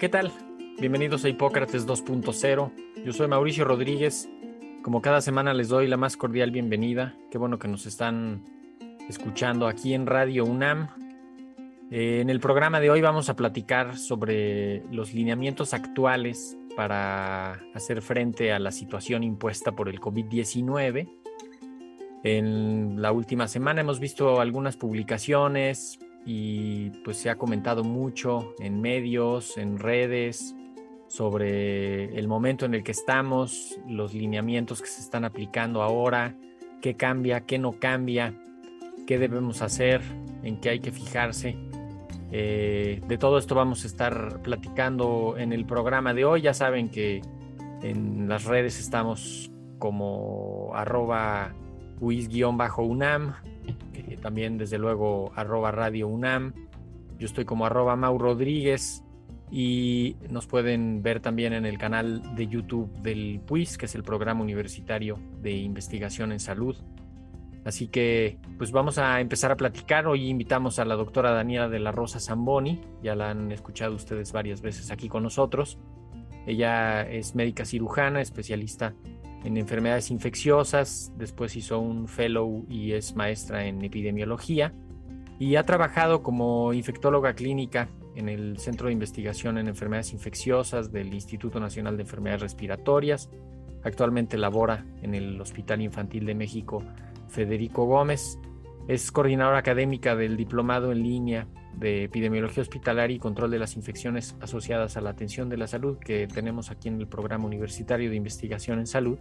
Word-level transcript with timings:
¿Qué 0.00 0.08
tal? 0.08 0.32
Bienvenidos 0.78 1.26
a 1.26 1.28
Hipócrates 1.28 1.86
2.0. 1.86 2.72
Yo 3.04 3.12
soy 3.12 3.28
Mauricio 3.28 3.66
Rodríguez. 3.66 4.30
Como 4.82 5.02
cada 5.02 5.20
semana 5.20 5.52
les 5.52 5.68
doy 5.68 5.88
la 5.88 5.98
más 5.98 6.16
cordial 6.16 6.50
bienvenida. 6.50 7.14
Qué 7.30 7.36
bueno 7.36 7.58
que 7.58 7.68
nos 7.68 7.84
están 7.84 8.42
escuchando 9.10 9.66
aquí 9.66 9.92
en 9.92 10.06
Radio 10.06 10.46
UNAM. 10.46 10.88
Eh, 11.90 12.20
en 12.22 12.30
el 12.30 12.40
programa 12.40 12.80
de 12.80 12.88
hoy 12.88 13.02
vamos 13.02 13.28
a 13.28 13.36
platicar 13.36 13.98
sobre 13.98 14.82
los 14.90 15.12
lineamientos 15.12 15.74
actuales 15.74 16.56
para 16.74 17.60
hacer 17.74 18.00
frente 18.00 18.54
a 18.54 18.58
la 18.58 18.72
situación 18.72 19.22
impuesta 19.22 19.72
por 19.72 19.90
el 19.90 20.00
COVID-19. 20.00 21.10
En 22.24 23.02
la 23.02 23.12
última 23.12 23.48
semana 23.48 23.82
hemos 23.82 24.00
visto 24.00 24.40
algunas 24.40 24.78
publicaciones, 24.78 25.98
y 26.24 26.90
pues 27.04 27.16
se 27.16 27.30
ha 27.30 27.36
comentado 27.36 27.84
mucho 27.84 28.54
en 28.60 28.80
medios, 28.80 29.56
en 29.56 29.78
redes, 29.78 30.54
sobre 31.08 32.16
el 32.16 32.28
momento 32.28 32.66
en 32.66 32.74
el 32.74 32.84
que 32.84 32.92
estamos, 32.92 33.78
los 33.88 34.14
lineamientos 34.14 34.80
que 34.80 34.86
se 34.86 35.00
están 35.00 35.24
aplicando 35.24 35.82
ahora, 35.82 36.36
qué 36.80 36.94
cambia, 36.94 37.40
qué 37.40 37.58
no 37.58 37.80
cambia, 37.80 38.34
qué 39.06 39.18
debemos 39.18 39.60
hacer, 39.60 40.02
en 40.42 40.60
qué 40.60 40.70
hay 40.70 40.80
que 40.80 40.92
fijarse. 40.92 41.56
Eh, 42.32 43.02
de 43.08 43.18
todo 43.18 43.38
esto 43.38 43.56
vamos 43.56 43.82
a 43.82 43.88
estar 43.88 44.40
platicando 44.42 45.34
en 45.36 45.52
el 45.52 45.66
programa 45.66 46.14
de 46.14 46.24
hoy. 46.24 46.42
Ya 46.42 46.54
saben 46.54 46.88
que 46.90 47.22
en 47.82 48.28
las 48.28 48.44
redes 48.44 48.78
estamos 48.78 49.50
como 49.78 50.70
arroba 50.74 51.54
UIS-UNAM, 52.00 53.34
también 54.20 54.58
desde 54.58 54.78
luego 54.78 55.32
arroba 55.34 55.70
Radio 55.70 56.08
UNAM. 56.08 56.54
Yo 57.18 57.26
estoy 57.26 57.44
como 57.44 57.66
arroba 57.66 57.96
Mau 57.96 58.18
Rodríguez 58.18 59.02
y 59.50 60.16
nos 60.28 60.46
pueden 60.46 61.02
ver 61.02 61.20
también 61.20 61.52
en 61.52 61.66
el 61.66 61.76
canal 61.76 62.36
de 62.36 62.46
YouTube 62.46 62.90
del 63.02 63.40
PUIS, 63.44 63.78
que 63.78 63.86
es 63.86 63.94
el 63.94 64.04
Programa 64.04 64.42
Universitario 64.42 65.18
de 65.40 65.52
Investigación 65.52 66.32
en 66.32 66.40
Salud. 66.40 66.76
Así 67.64 67.88
que 67.88 68.38
pues 68.56 68.72
vamos 68.72 68.98
a 68.98 69.20
empezar 69.20 69.50
a 69.50 69.56
platicar. 69.56 70.06
Hoy 70.06 70.28
invitamos 70.28 70.78
a 70.78 70.84
la 70.84 70.94
doctora 70.94 71.32
Daniela 71.32 71.68
de 71.68 71.80
la 71.80 71.92
Rosa 71.92 72.20
Zamboni, 72.20 72.80
ya 73.02 73.14
la 73.14 73.30
han 73.30 73.52
escuchado 73.52 73.94
ustedes 73.94 74.32
varias 74.32 74.62
veces 74.62 74.90
aquí 74.90 75.08
con 75.08 75.24
nosotros. 75.24 75.78
Ella 76.46 77.02
es 77.02 77.34
médica 77.34 77.66
cirujana, 77.66 78.22
especialista 78.22 78.94
en 79.44 79.56
enfermedades 79.56 80.10
infecciosas, 80.10 81.12
después 81.16 81.56
hizo 81.56 81.78
un 81.78 82.08
fellow 82.08 82.66
y 82.68 82.92
es 82.92 83.16
maestra 83.16 83.64
en 83.64 83.82
epidemiología 83.82 84.74
y 85.38 85.56
ha 85.56 85.64
trabajado 85.64 86.22
como 86.22 86.72
infectóloga 86.74 87.34
clínica 87.34 87.88
en 88.14 88.28
el 88.28 88.58
Centro 88.58 88.88
de 88.88 88.92
Investigación 88.92 89.56
en 89.56 89.68
Enfermedades 89.68 90.12
Infecciosas 90.12 90.92
del 90.92 91.14
Instituto 91.14 91.60
Nacional 91.60 91.96
de 91.96 92.02
Enfermedades 92.02 92.42
Respiratorias. 92.42 93.30
Actualmente 93.82 94.36
labora 94.36 94.84
en 95.02 95.14
el 95.14 95.40
Hospital 95.40 95.80
Infantil 95.80 96.26
de 96.26 96.34
México 96.34 96.82
Federico 97.28 97.86
Gómez. 97.86 98.38
Es 98.88 99.10
coordinadora 99.10 99.58
académica 99.58 100.14
del 100.14 100.36
Diplomado 100.36 100.92
en 100.92 101.02
línea 101.02 101.46
de 101.76 102.04
Epidemiología 102.04 102.62
Hospitalaria 102.62 103.16
y 103.16 103.18
Control 103.18 103.50
de 103.50 103.58
las 103.58 103.76
Infecciones 103.76 104.36
asociadas 104.40 104.96
a 104.96 105.00
la 105.00 105.10
atención 105.10 105.48
de 105.48 105.56
la 105.56 105.66
salud 105.66 105.98
que 105.98 106.26
tenemos 106.26 106.70
aquí 106.70 106.88
en 106.88 107.00
el 107.00 107.08
Programa 107.08 107.46
Universitario 107.46 108.10
de 108.10 108.16
Investigación 108.16 108.78
en 108.78 108.86
Salud, 108.86 109.18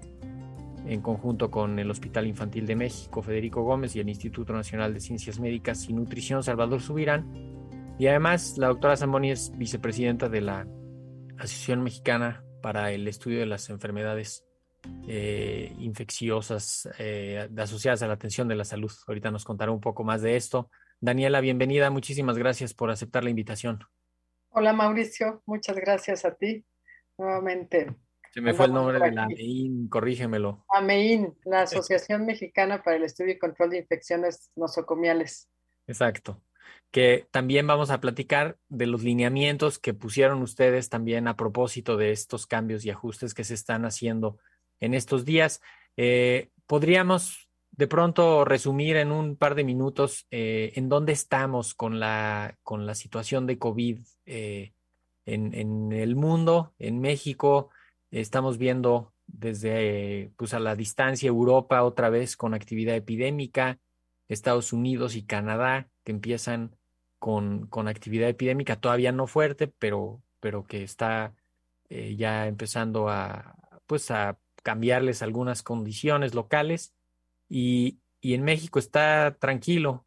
en 0.86 1.02
conjunto 1.02 1.52
con 1.52 1.78
el 1.80 1.90
Hospital 1.90 2.28
Infantil 2.28 2.66
de 2.66 2.76
México 2.76 3.22
Federico 3.22 3.64
Gómez 3.64 3.96
y 3.96 4.00
el 4.00 4.10
Instituto 4.10 4.54
Nacional 4.54 4.94
de 4.94 5.00
Ciencias 5.00 5.40
Médicas 5.40 5.88
y 5.90 5.94
Nutrición 5.94 6.44
Salvador 6.44 6.82
Subirán. 6.82 7.32
Y 7.98 8.08
además 8.08 8.58
la 8.58 8.68
doctora 8.68 8.98
Zamboni 8.98 9.32
es 9.32 9.52
vicepresidenta 9.58 10.30
de 10.30 10.42
la 10.42 10.68
Asociación 11.38 11.84
Mexicana 11.84 12.44
para 12.62 12.92
el 12.92 13.08
Estudio 13.08 13.40
de 13.40 13.46
las 13.46 13.70
Enfermedades 13.70 14.46
eh, 15.08 15.74
infecciosas 15.80 16.90
eh, 16.98 17.50
asociadas 17.58 18.02
a 18.02 18.08
la 18.08 18.14
atención 18.14 18.48
de 18.48 18.56
la 18.56 18.64
salud. 18.64 18.92
Ahorita 19.08 19.32
nos 19.32 19.44
contará 19.44 19.72
un 19.72 19.82
poco 19.82 20.04
más 20.04 20.22
de 20.22 20.36
esto. 20.36 20.70
Daniela, 21.02 21.40
bienvenida. 21.40 21.90
Muchísimas 21.90 22.38
gracias 22.38 22.74
por 22.74 22.92
aceptar 22.92 23.24
la 23.24 23.30
invitación. 23.30 23.80
Hola 24.50 24.74
Mauricio, 24.74 25.42
muchas 25.46 25.78
gracias 25.78 26.26
a 26.26 26.36
ti 26.36 26.66
nuevamente. 27.18 27.96
Se 28.32 28.42
me 28.42 28.54
fue 28.54 28.66
el 28.66 28.74
nombre 28.74 29.00
de 29.00 29.12
la 29.12 29.24
AMEIN, 29.24 29.88
corrígemelo. 29.88 30.66
AMEIN, 30.70 31.36
la 31.46 31.62
Asociación 31.62 32.26
Mexicana 32.26 32.84
para 32.84 32.98
el 32.98 33.04
Estudio 33.04 33.34
y 33.34 33.40
Control 33.40 33.72
de 33.72 33.80
Infecciones 33.80 34.52
Nosocomiales. 34.56 35.50
Exacto. 35.88 36.42
Que 36.92 37.28
también 37.32 37.66
vamos 37.66 37.90
a 37.92 38.00
platicar 38.02 38.58
de 38.68 38.86
los 38.86 39.04
lineamientos 39.04 39.80
que 39.80 39.94
pusieron 39.94 40.42
ustedes 40.42 40.90
también 40.90 41.28
a 41.28 41.36
propósito 41.36 41.98
de 41.98 42.12
estos 42.12 42.46
cambios 42.46 42.86
y 42.86 42.92
ajustes 42.92 43.34
que 43.34 43.44
se 43.44 43.54
están 43.54 43.86
haciendo 43.86 44.38
en 44.80 44.94
estos 44.94 45.26
días. 45.26 45.62
Eh, 45.98 46.50
¿Podríamos 46.68 47.49
de 47.80 47.88
pronto 47.88 48.44
resumir 48.44 48.98
en 48.98 49.10
un 49.10 49.38
par 49.38 49.56
de 49.56 49.64
minutos 49.64 50.28
eh, 50.32 50.74
en 50.76 50.90
dónde 50.90 51.14
estamos 51.14 51.74
con 51.74 51.98
la, 51.98 52.58
con 52.62 52.86
la 52.86 52.94
situación 52.94 53.48
de 53.48 53.58
COVID 53.58 54.00
eh, 54.26 54.74
en, 55.26 55.94
el 55.94 56.18
mundo, 56.18 56.74
en 56.78 57.00
México. 57.00 57.70
Estamos 58.12 58.58
viendo 58.58 59.14
desde 59.28 60.34
pues 60.36 60.54
a 60.54 60.60
la 60.60 60.76
distancia 60.76 61.30
Europa 61.30 61.82
otra 61.84 62.10
vez 62.10 62.36
con 62.36 62.54
actividad 62.54 62.98
epidémica, 62.98 63.80
Estados 64.28 64.74
Unidos 64.74 65.16
y 65.16 65.26
Canadá 65.26 65.90
que 66.04 66.12
empiezan 66.12 66.76
con, 67.18 67.68
con 67.68 67.88
actividad 67.88 68.28
epidémica 68.28 68.76
todavía 68.76 69.14
no 69.14 69.26
fuerte, 69.26 69.68
pero, 69.68 70.22
pero 70.42 70.68
que 70.68 70.84
está 70.84 71.34
eh, 71.88 72.18
ya 72.18 72.46
empezando 72.48 73.08
a, 73.08 73.56
pues 73.86 74.12
a 74.12 74.38
cambiarles 74.64 75.22
algunas 75.22 75.64
condiciones 75.64 76.36
locales 76.36 76.94
y, 77.50 78.00
en 78.22 78.44
México 78.44 78.80
está 78.80 79.36
tranquilo, 79.40 80.06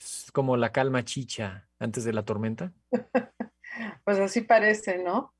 es 0.00 0.30
como 0.32 0.56
la 0.56 0.72
calma 0.72 1.04
chicha 1.04 1.68
antes 1.78 2.04
de 2.04 2.12
la 2.12 2.24
tormenta. 2.24 2.72
pues 4.04 4.18
así 4.18 4.40
parece, 4.40 4.98
¿no? 4.98 5.34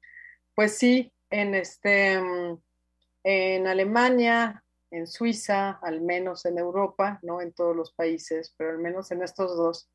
Pues 0.55 0.77
sí, 0.77 1.13
en 1.31 1.55
este, 1.55 2.21
en 3.25 3.67
Alemania, 3.67 4.65
en 4.91 5.07
Suiza, 5.07 5.81
al 5.83 6.03
menos 6.03 6.45
en 6.45 6.59
Europa, 6.59 7.19
no 7.23 7.41
en 7.41 7.53
todos 7.53 7.75
los 7.75 7.93
países, 7.93 8.55
pero 8.57 8.71
al 8.71 8.79
menos 8.79 9.11
en 9.11 9.23
estos 9.23 9.57
dos, 9.57 9.91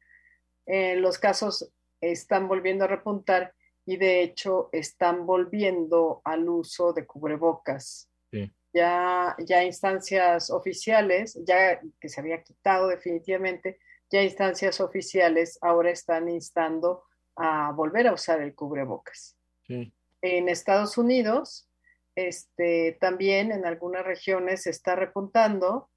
eh, 0.65 0.95
los 0.95 1.19
casos 1.19 1.71
están 2.01 2.47
volviendo 2.47 2.85
a 2.85 2.87
repuntar 2.87 3.53
y 3.85 3.97
de 3.97 4.23
hecho 4.23 4.69
están 4.71 5.25
volviendo 5.25 6.21
al 6.25 6.49
uso 6.49 6.91
de 6.91 7.05
cubrebocas. 7.05 8.09
Sí 8.31 8.51
ya, 8.75 9.35
ya 9.39 9.63
instancias 9.63 10.49
oficiales, 10.49 11.39
ya 11.47 11.79
que 11.99 12.09
se 12.09 12.19
había 12.19 12.43
quitado 12.43 12.89
definitivamente, 12.89 13.79
ya 14.11 14.21
instancias 14.21 14.81
oficiales 14.81 15.57
ahora 15.61 15.91
están 15.91 16.27
instando 16.27 17.05
a 17.37 17.71
volver 17.71 18.07
a 18.07 18.13
usar 18.13 18.41
el 18.41 18.53
cubrebocas. 18.53 19.37
En 19.67 20.49
Estados 20.49 20.97
Unidos, 20.97 21.69
este, 22.15 22.97
también 22.99 23.51
en 23.51 23.65
algunas 23.65 24.05
regiones 24.05 24.63
se 24.63 24.71
está 24.71 24.95
repuntando, 24.95 25.89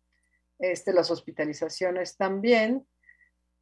este, 0.60 0.92
las 0.92 1.10
hospitalizaciones 1.10 2.16
también, 2.16 2.86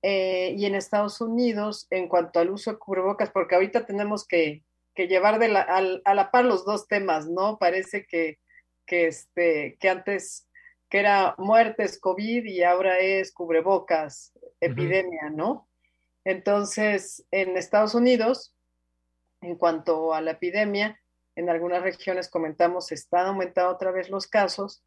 eh, 0.03 0.55
y 0.57 0.67
en 0.67 0.75
Estados 0.75 1.23
Unidos, 1.23 1.87
en 1.91 2.09
cuanto 2.09 2.39
al 2.39 2.51
uso 2.51 2.73
de 2.73 2.79
cubrebocas, 2.79 3.31
porque 3.31 3.55
ahorita 3.55 3.87
tenemos 3.87 4.27
que, 4.27 4.63
que 4.95 5.09
llevar 5.09 5.39
de 5.39 5.49
la, 5.49 5.63
a, 5.63 6.15
la 6.15 6.31
par 6.31 6.45
los 6.45 6.67
dos 6.67 6.87
temas, 6.87 7.27
¿no? 7.29 7.59
Parece 7.59 8.07
que, 8.07 8.39
que, 8.87 9.09
este, 9.09 9.77
que 9.81 9.89
antes 9.89 10.47
que 10.89 11.01
era 11.01 11.35
muertes 11.39 11.99
COVID 11.99 12.45
y 12.45 12.63
ahora 12.63 12.99
es 12.99 13.33
cubrebocas, 13.33 14.33
epidemia, 14.61 15.31
¿no? 15.31 15.69
Entonces, 16.25 17.25
en 17.31 17.57
Estados 17.57 17.95
Unidos, 17.95 18.55
en 19.41 19.57
cuanto 19.57 20.15
a 20.15 20.21
la 20.21 20.33
epidemia, 20.33 21.01
en 21.37 21.51
algunas 21.51 21.83
regiones 21.83 22.29
comentamos, 22.29 22.91
están 22.93 23.27
aumentando 23.27 23.73
otra 23.73 23.91
vez 23.91 24.11
los 24.11 24.27
casos. 24.27 24.83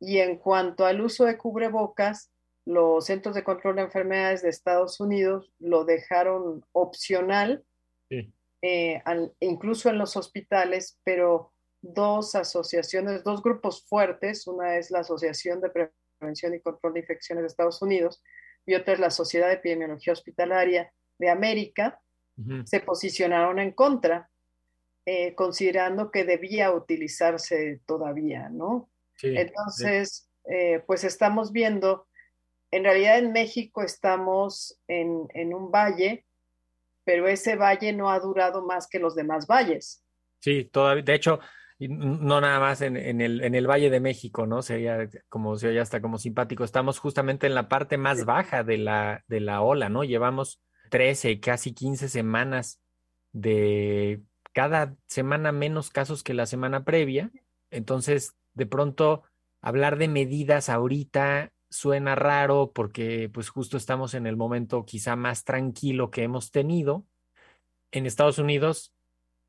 Y 0.00 0.18
en 0.18 0.36
cuanto 0.36 0.84
al 0.84 1.00
uso 1.00 1.24
de 1.24 1.38
cubrebocas, 1.38 2.30
los 2.66 3.06
Centros 3.06 3.34
de 3.34 3.44
Control 3.44 3.76
de 3.76 3.82
Enfermedades 3.82 4.42
de 4.42 4.48
Estados 4.48 5.00
Unidos 5.00 5.52
lo 5.58 5.84
dejaron 5.84 6.64
opcional, 6.72 7.64
eh, 8.10 9.02
incluso 9.40 9.88
en 9.88 9.98
los 9.98 10.16
hospitales, 10.16 10.98
pero 11.04 11.53
dos 11.84 12.34
asociaciones, 12.34 13.22
dos 13.24 13.42
grupos 13.42 13.84
fuertes, 13.86 14.46
una 14.46 14.78
es 14.78 14.90
la 14.90 15.00
Asociación 15.00 15.60
de 15.60 15.90
Prevención 16.18 16.54
y 16.54 16.60
Control 16.60 16.94
de 16.94 17.00
Infecciones 17.00 17.42
de 17.42 17.48
Estados 17.48 17.82
Unidos 17.82 18.22
y 18.64 18.74
otra 18.74 18.94
es 18.94 19.00
la 19.00 19.10
Sociedad 19.10 19.48
de 19.48 19.54
Epidemiología 19.54 20.14
Hospitalaria 20.14 20.92
de 21.18 21.28
América, 21.28 22.00
se 22.64 22.80
posicionaron 22.80 23.60
en 23.60 23.70
contra, 23.70 24.28
eh, 25.06 25.36
considerando 25.36 26.10
que 26.10 26.24
debía 26.24 26.72
utilizarse 26.72 27.80
todavía, 27.86 28.48
¿no? 28.48 28.90
Entonces, 29.22 30.28
eh, 30.50 30.82
pues 30.84 31.04
estamos 31.04 31.52
viendo, 31.52 32.08
en 32.72 32.82
realidad 32.82 33.18
en 33.18 33.30
México 33.30 33.82
estamos 33.82 34.80
en, 34.88 35.28
en 35.34 35.54
un 35.54 35.70
valle, 35.70 36.26
pero 37.04 37.28
ese 37.28 37.54
valle 37.54 37.92
no 37.92 38.10
ha 38.10 38.18
durado 38.18 38.64
más 38.64 38.88
que 38.88 38.98
los 38.98 39.14
demás 39.14 39.46
valles. 39.46 40.02
Sí, 40.40 40.64
todavía, 40.64 41.04
de 41.04 41.14
hecho, 41.14 41.38
no 41.78 42.40
nada 42.40 42.60
más 42.60 42.80
en, 42.80 42.96
el, 42.96 43.42
en 43.42 43.54
el 43.54 43.66
Valle 43.66 43.90
de 43.90 44.00
México, 44.00 44.46
¿no? 44.46 44.62
Sería 44.62 45.08
como 45.28 45.56
se 45.56 45.68
oye 45.68 45.80
hasta 45.80 46.00
como 46.00 46.18
simpático. 46.18 46.64
Estamos 46.64 46.98
justamente 46.98 47.46
en 47.46 47.54
la 47.54 47.68
parte 47.68 47.98
más 47.98 48.24
baja 48.24 48.62
de 48.62 48.78
la, 48.78 49.24
de 49.26 49.40
la 49.40 49.60
ola, 49.60 49.88
¿no? 49.88 50.04
Llevamos 50.04 50.60
13, 50.90 51.40
casi 51.40 51.74
15 51.74 52.08
semanas 52.08 52.80
de 53.32 54.22
cada 54.52 54.94
semana 55.06 55.50
menos 55.50 55.90
casos 55.90 56.22
que 56.22 56.34
la 56.34 56.46
semana 56.46 56.84
previa. 56.84 57.30
Entonces, 57.70 58.36
de 58.52 58.66
pronto, 58.66 59.24
hablar 59.60 59.98
de 59.98 60.08
medidas 60.08 60.68
ahorita 60.68 61.50
suena 61.68 62.14
raro 62.14 62.70
porque 62.72 63.28
pues 63.34 63.48
justo 63.48 63.76
estamos 63.76 64.14
en 64.14 64.28
el 64.28 64.36
momento 64.36 64.84
quizá 64.84 65.16
más 65.16 65.42
tranquilo 65.42 66.10
que 66.10 66.22
hemos 66.22 66.52
tenido. 66.52 67.04
En 67.90 68.06
Estados 68.06 68.38
Unidos 68.38 68.94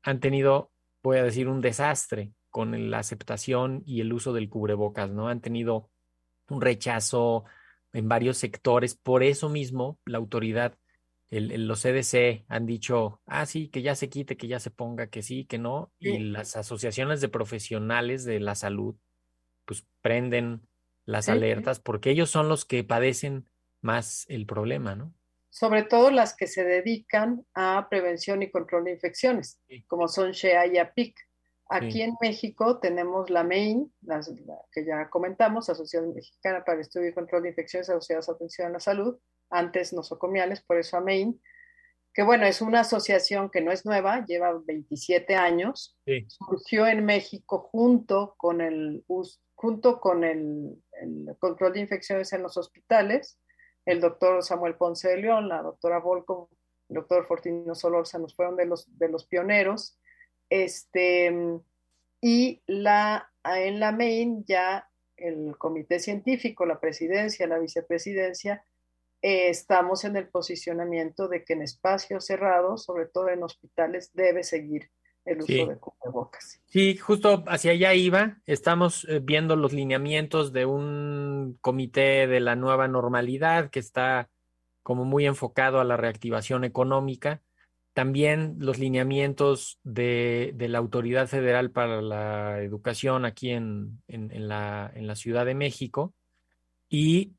han 0.02 0.18
tenido 0.18 0.72
voy 1.06 1.18
a 1.18 1.22
decir, 1.22 1.48
un 1.48 1.60
desastre 1.60 2.32
con 2.50 2.90
la 2.90 2.98
aceptación 2.98 3.82
y 3.86 4.00
el 4.00 4.12
uso 4.12 4.32
del 4.32 4.48
cubrebocas, 4.48 5.10
¿no? 5.10 5.28
Han 5.28 5.40
tenido 5.40 5.90
un 6.48 6.60
rechazo 6.60 7.44
en 7.92 8.08
varios 8.08 8.38
sectores. 8.38 8.96
Por 8.96 9.22
eso 9.22 9.48
mismo, 9.48 10.00
la 10.04 10.18
autoridad, 10.18 10.76
el, 11.28 11.68
los 11.68 11.82
CDC 11.82 12.44
han 12.48 12.66
dicho, 12.66 13.20
ah, 13.26 13.46
sí, 13.46 13.68
que 13.68 13.82
ya 13.82 13.94
se 13.94 14.08
quite, 14.08 14.36
que 14.36 14.48
ya 14.48 14.58
se 14.58 14.70
ponga, 14.70 15.06
que 15.06 15.22
sí, 15.22 15.44
que 15.44 15.58
no. 15.58 15.92
Y 16.00 16.18
las 16.18 16.56
asociaciones 16.56 17.20
de 17.20 17.28
profesionales 17.28 18.24
de 18.24 18.40
la 18.40 18.56
salud, 18.56 18.96
pues 19.64 19.86
prenden 20.02 20.66
las 21.04 21.28
alertas 21.28 21.78
porque 21.78 22.10
ellos 22.10 22.30
son 22.30 22.48
los 22.48 22.64
que 22.64 22.82
padecen 22.82 23.48
más 23.80 24.26
el 24.28 24.44
problema, 24.44 24.96
¿no? 24.96 25.14
Sobre 25.56 25.84
todo 25.84 26.10
las 26.10 26.36
que 26.36 26.46
se 26.46 26.64
dedican 26.64 27.46
a 27.54 27.86
prevención 27.88 28.42
y 28.42 28.50
control 28.50 28.84
de 28.84 28.92
infecciones, 28.92 29.58
como 29.86 30.06
son 30.06 30.32
SHEA 30.32 30.66
y 30.66 30.76
APIC. 30.76 31.16
Aquí 31.70 32.02
en 32.02 32.14
México 32.20 32.78
tenemos 32.78 33.30
la 33.30 33.42
MEIN, 33.42 33.90
la, 34.02 34.20
que 34.70 34.84
ya 34.84 35.08
comentamos, 35.08 35.70
Asociación 35.70 36.14
Mexicana 36.14 36.62
para 36.62 36.74
el 36.74 36.82
Estudio 36.82 37.08
y 37.08 37.14
Control 37.14 37.42
de 37.42 37.48
Infecciones 37.48 37.88
Asociadas 37.88 38.28
a 38.28 38.32
Atención 38.32 38.66
a 38.68 38.72
la 38.72 38.80
Salud, 38.80 39.18
antes 39.48 39.94
nosocomiales, 39.94 40.62
por 40.62 40.76
eso 40.76 40.98
AMEIN, 40.98 41.40
que 42.12 42.22
bueno, 42.22 42.44
es 42.44 42.60
una 42.60 42.80
asociación 42.80 43.48
que 43.48 43.62
no 43.62 43.72
es 43.72 43.86
nueva, 43.86 44.26
lleva 44.26 44.60
27 44.62 45.36
años, 45.36 45.98
surgió 46.28 46.86
en 46.86 47.02
México 47.06 47.70
junto 47.72 48.34
con 48.36 48.60
el, 48.60 49.06
junto 49.54 50.00
con 50.00 50.22
el 50.22 50.82
control 51.38 51.72
de 51.72 51.80
infecciones 51.80 52.34
en 52.34 52.42
los 52.42 52.58
hospitales, 52.58 53.38
el 53.86 54.00
doctor 54.00 54.42
Samuel 54.42 54.74
Ponce 54.74 55.08
de 55.08 55.16
León, 55.18 55.48
la 55.48 55.62
doctora 55.62 56.00
Volco, 56.00 56.50
el 56.88 56.96
doctor 56.96 57.26
Fortino 57.26 57.64
nos 57.64 58.34
fueron 58.34 58.56
de 58.56 58.66
los, 58.66 58.98
de 58.98 59.08
los 59.08 59.26
pioneros. 59.26 59.98
Este, 60.50 61.32
y 62.20 62.62
la, 62.66 63.30
en 63.44 63.80
la 63.80 63.92
main 63.92 64.44
ya 64.44 64.88
el 65.16 65.56
comité 65.56 65.98
científico, 65.98 66.66
la 66.66 66.80
presidencia, 66.80 67.46
la 67.46 67.58
vicepresidencia, 67.58 68.64
eh, 69.22 69.48
estamos 69.48 70.04
en 70.04 70.16
el 70.16 70.28
posicionamiento 70.28 71.28
de 71.28 71.44
que 71.44 71.54
en 71.54 71.62
espacios 71.62 72.26
cerrados, 72.26 72.84
sobre 72.84 73.06
todo 73.06 73.28
en 73.28 73.42
hospitales, 73.42 74.10
debe 74.12 74.44
seguir 74.44 74.90
el 75.26 75.42
uso 75.42 75.66
de 75.66 75.78
cubrebocas. 75.78 76.62
Sí, 76.66 76.96
justo 76.96 77.44
hacia 77.46 77.72
allá 77.72 77.94
iba. 77.94 78.38
Estamos 78.46 79.04
eh, 79.08 79.20
viendo 79.22 79.56
los 79.56 79.72
lineamientos 79.72 80.52
de 80.52 80.66
un 80.66 81.58
comité 81.60 82.26
de 82.26 82.40
la 82.40 82.56
nueva 82.56 82.88
normalidad 82.88 83.70
que 83.70 83.80
está 83.80 84.30
como 84.82 85.04
muy 85.04 85.26
enfocado 85.26 85.80
a 85.80 85.84
la 85.84 85.96
reactivación 85.96 86.64
económica. 86.64 87.42
También 87.92 88.56
los 88.58 88.78
lineamientos 88.78 89.80
de, 89.82 90.54
la 90.56 90.78
Autoridad 90.78 91.26
Federal 91.26 91.70
para 91.72 92.02
la 92.02 92.62
Educación 92.62 93.24
aquí 93.24 93.50
en, 93.50 94.02
en, 94.06 94.48
la, 94.48 94.92
en 94.94 95.06
la 95.06 95.16
Ciudad 95.16 95.44
de 95.44 95.54
México. 95.54 96.14
Y 96.88 97.32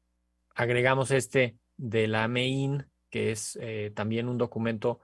agregamos 0.56 1.12
este 1.12 1.58
de 1.78 2.08
la 2.08 2.28
MEIN, 2.28 2.88
que 3.10 3.32
es 3.32 3.58
eh, 3.62 3.92
también 3.96 4.28
un 4.28 4.38
documento 4.38 5.00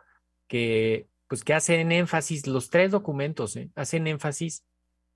que 0.47 1.07
pues 1.33 1.43
que 1.43 1.55
hacen 1.55 1.91
énfasis, 1.91 2.45
los 2.45 2.69
tres 2.69 2.91
documentos, 2.91 3.55
¿eh? 3.55 3.71
hacen 3.73 4.05
énfasis 4.05 4.63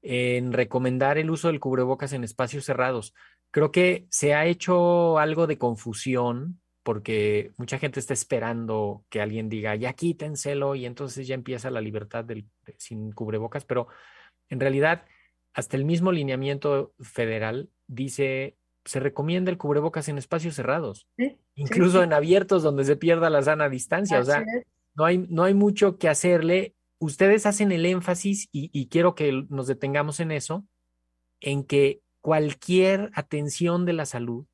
en 0.02 0.52
recomendar 0.52 1.20
el 1.20 1.30
uso 1.30 1.48
del 1.48 1.60
cubrebocas 1.60 2.12
en 2.12 2.24
espacios 2.24 2.66
cerrados. 2.66 3.14
Creo 3.52 3.72
que 3.72 4.08
se 4.10 4.34
ha 4.34 4.48
hecho 4.48 5.20
algo 5.20 5.46
de 5.46 5.60
confusión 5.60 6.60
porque 6.82 7.52
mucha 7.58 7.78
gente 7.78 8.00
está 8.00 8.16
esperando 8.16 9.06
que 9.10 9.22
alguien 9.22 9.48
diga, 9.48 9.76
ya 9.76 9.94
quítenselo 9.94 10.74
y 10.74 10.88
entonces 10.88 11.28
ya 11.28 11.36
empieza 11.36 11.70
la 11.70 11.82
libertad 11.82 12.26
del, 12.26 12.48
sin 12.80 13.12
cubrebocas, 13.12 13.64
pero 13.64 13.88
en 14.50 14.60
realidad 14.60 15.06
hasta 15.54 15.78
el 15.78 15.86
mismo 15.86 16.12
lineamiento 16.12 16.96
federal 17.00 17.70
dice, 17.86 18.58
se 18.86 19.00
recomienda 19.00 19.52
el 19.52 19.60
cubrebocas 19.60 20.10
en 20.10 20.18
espacios 20.18 20.56
cerrados, 20.56 21.06
incluso 21.54 22.02
en 22.02 22.12
abiertos 22.12 22.64
donde 22.64 22.86
se 22.86 22.96
pierda 22.96 23.30
la 23.30 23.44
sana 23.44 23.70
distancia. 23.70 24.20
o 24.20 24.24
sea, 24.24 24.44
no 24.98 25.06
hay, 25.06 25.20
no 25.30 25.44
hay 25.44 25.54
mucho 25.54 25.98
que 25.98 26.10
hacerle. 26.10 26.76
Ustedes 27.00 27.46
hacen 27.46 27.72
el 27.72 27.86
énfasis, 27.86 28.50
y, 28.52 28.88
quiero 28.88 29.14
que 29.14 29.46
nos 29.50 29.68
detengamos 29.68 30.20
en 30.20 30.32
eso, 30.32 30.66
en 31.40 31.64
que 31.64 32.02
cualquier 32.22 33.12
atención 33.14 33.86
de 33.86 33.94
la 33.94 34.08
salud, 34.08 34.48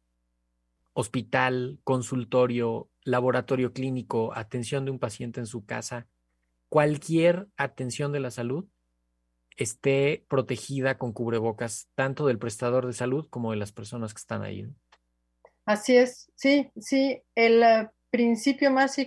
hospital, 0.91 1.79
consultorio, 1.85 2.89
laboratorio 3.03 3.71
clínico, 3.71 4.33
atención 4.35 4.83
de 4.83 4.91
un 4.91 4.99
paciente 4.99 5.39
en 5.39 5.47
su 5.47 5.65
casa, 5.65 6.07
cualquier 6.67 7.47
atención 7.55 8.11
de 8.11 8.19
la 8.19 8.29
salud 8.29 8.65
esté 9.55 10.25
protegida 10.27 10.97
con 10.97 11.13
cubrebocas, 11.13 11.87
tanto 11.95 12.27
del 12.27 12.39
prestador 12.39 12.85
de 12.85 12.93
salud 12.93 13.27
como 13.29 13.51
de 13.51 13.57
las 13.57 13.71
personas 13.71 14.13
que 14.13 14.19
están 14.19 14.41
ahí. 14.41 14.67
Así 15.65 15.95
es, 15.95 16.29
sí, 16.35 16.69
sí, 16.77 17.21
el 17.35 17.63
eh, 17.63 17.89
principio 18.09 18.71
más 18.71 18.97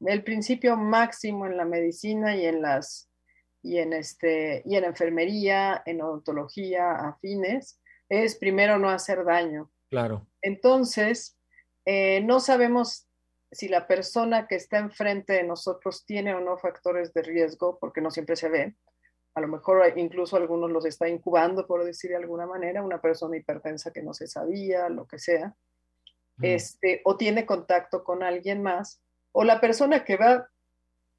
el 0.00 0.22
principio 0.22 0.76
máximo 0.76 1.46
en 1.46 1.56
la 1.56 1.64
medicina 1.64 2.36
y 2.36 2.46
en 2.46 2.62
las 2.62 3.10
y 3.62 3.78
en 3.78 3.92
este 3.92 4.62
y 4.64 4.76
en 4.76 4.84
enfermería, 4.84 5.82
en 5.84 6.00
odontología, 6.00 6.92
afines, 6.92 7.80
es 8.08 8.36
primero 8.36 8.78
no 8.78 8.90
hacer 8.90 9.24
daño. 9.24 9.70
Claro. 9.90 10.26
Entonces, 10.42 11.36
eh, 11.84 12.20
no 12.22 12.40
sabemos 12.40 13.08
si 13.50 13.68
la 13.68 13.86
persona 13.86 14.46
que 14.46 14.56
está 14.56 14.78
enfrente 14.78 15.32
de 15.32 15.42
nosotros 15.42 16.04
tiene 16.04 16.34
o 16.34 16.40
no 16.40 16.58
factores 16.58 17.12
de 17.14 17.22
riesgo, 17.22 17.78
porque 17.78 18.00
no 18.00 18.10
siempre 18.10 18.36
se 18.36 18.48
ve. 18.48 18.76
A 19.34 19.40
lo 19.40 19.48
mejor 19.48 19.92
incluso 19.96 20.36
algunos 20.36 20.70
los 20.70 20.84
está 20.84 21.08
incubando, 21.08 21.66
por 21.66 21.84
decir 21.84 22.10
de 22.10 22.16
alguna 22.16 22.46
manera, 22.46 22.82
una 22.82 23.00
persona 23.00 23.36
hipertensa 23.36 23.92
que 23.92 24.02
no 24.02 24.12
se 24.12 24.26
sabía, 24.26 24.88
lo 24.88 25.06
que 25.06 25.18
sea. 25.18 25.54
Este, 26.40 27.00
o 27.04 27.16
tiene 27.16 27.46
contacto 27.46 28.04
con 28.04 28.22
alguien 28.22 28.62
más 28.62 29.02
o 29.38 29.44
la 29.44 29.60
persona 29.60 30.04
que 30.04 30.16
va, 30.16 30.50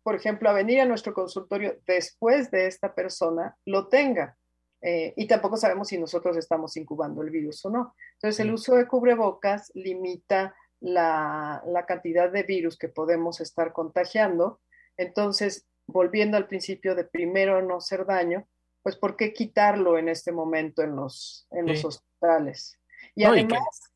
por 0.04 0.14
ejemplo, 0.14 0.50
a 0.50 0.54
venir 0.54 0.82
a 0.82 0.86
nuestro 0.86 1.14
consultorio 1.14 1.80
después 1.88 2.52
de 2.52 2.68
esta 2.68 2.94
persona 2.94 3.56
lo 3.66 3.88
tenga. 3.88 4.38
Eh, 4.82 5.14
y 5.16 5.26
tampoco 5.26 5.56
sabemos 5.56 5.88
si 5.88 5.98
nosotros 5.98 6.36
estamos 6.36 6.76
incubando 6.76 7.22
el 7.22 7.30
virus 7.30 7.64
o 7.64 7.70
no. 7.70 7.96
Entonces, 8.16 8.42
el 8.42 8.52
uso 8.54 8.76
de 8.76 8.88
cubrebocas 8.88 9.72
limita 9.74 10.54
la, 10.82 11.64
la 11.66 11.86
cantidad 11.86 12.30
de 12.30 12.44
virus 12.44 12.78
que 12.78 12.90
podemos 12.90 13.40
estar 13.40 13.72
contagiando. 13.72 14.60
Entonces, 14.98 15.66
volviendo 15.88 16.36
al 16.36 16.48
principio 16.48 16.96
de 16.96 17.06
primero 17.06 17.62
no 17.62 17.78
hacer 17.78 18.06
daño, 18.06 18.46
pues 18.84 18.98
¿por 18.98 19.16
qué 19.16 19.32
quitarlo 19.34 19.98
en 19.98 20.10
este 20.10 20.34
momento 20.34 20.82
en 20.82 20.94
los, 20.98 21.48
en 21.52 21.68
los 21.68 21.80
Sí. 21.80 21.88
hospitales? 21.88 22.78
Y 23.16 23.24
No, 23.24 23.32
además, 23.32 23.89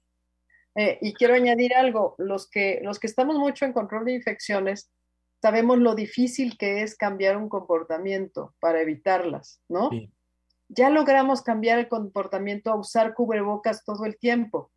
eh, 0.76 0.98
y 1.02 1.14
quiero 1.14 1.36
añadir 1.36 1.76
algo, 1.76 2.16
los 2.18 2.50
que, 2.50 2.80
los 2.84 3.00
que 3.00 3.08
estamos 3.08 3.38
mucho 3.38 3.66
en 3.66 3.74
control 3.74 4.06
de 4.06 4.14
infecciones, 4.14 4.92
sabemos 5.42 5.78
lo 5.78 5.94
difícil 5.96 6.58
que 6.58 6.82
es 6.82 6.96
cambiar 6.96 7.38
un 7.38 7.50
comportamiento 7.50 8.56
para 8.60 8.82
evitarlas, 8.82 9.62
¿no? 9.68 9.90
Sí. 9.90 10.12
Ya 10.70 10.90
logramos 10.90 11.42
cambiar 11.42 11.80
el 11.80 11.88
comportamiento 11.88 12.72
a 12.72 12.76
usar 12.76 13.14
cubrebocas 13.14 13.84
todo 13.84 14.06
el 14.06 14.18
tiempo. 14.18 14.72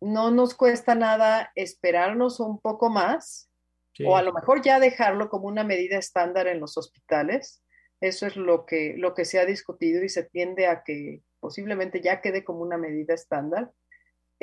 No 0.00 0.30
nos 0.30 0.54
cuesta 0.54 0.94
nada 0.94 1.52
esperarnos 1.54 2.40
un 2.40 2.58
poco 2.58 2.90
más 2.90 3.48
Sí. 3.94 4.04
o 4.06 4.16
a 4.16 4.22
lo 4.22 4.32
mejor 4.32 4.62
ya 4.62 4.80
dejarlo 4.80 5.28
como 5.28 5.48
una 5.48 5.64
medida 5.64 5.98
estándar 5.98 6.46
en 6.46 6.60
los 6.60 6.78
hospitales. 6.78 7.62
Eso 8.00 8.26
es 8.26 8.36
lo 8.36 8.64
que, 8.64 8.94
lo 8.96 9.14
que 9.14 9.24
se 9.24 9.38
ha 9.38 9.44
discutido 9.44 10.02
y 10.02 10.08
se 10.08 10.24
tiende 10.24 10.66
a 10.66 10.82
que 10.82 11.22
posiblemente 11.40 12.00
ya 12.00 12.20
quede 12.20 12.42
como 12.42 12.60
una 12.60 12.78
medida 12.78 13.14
estándar. 13.14 13.70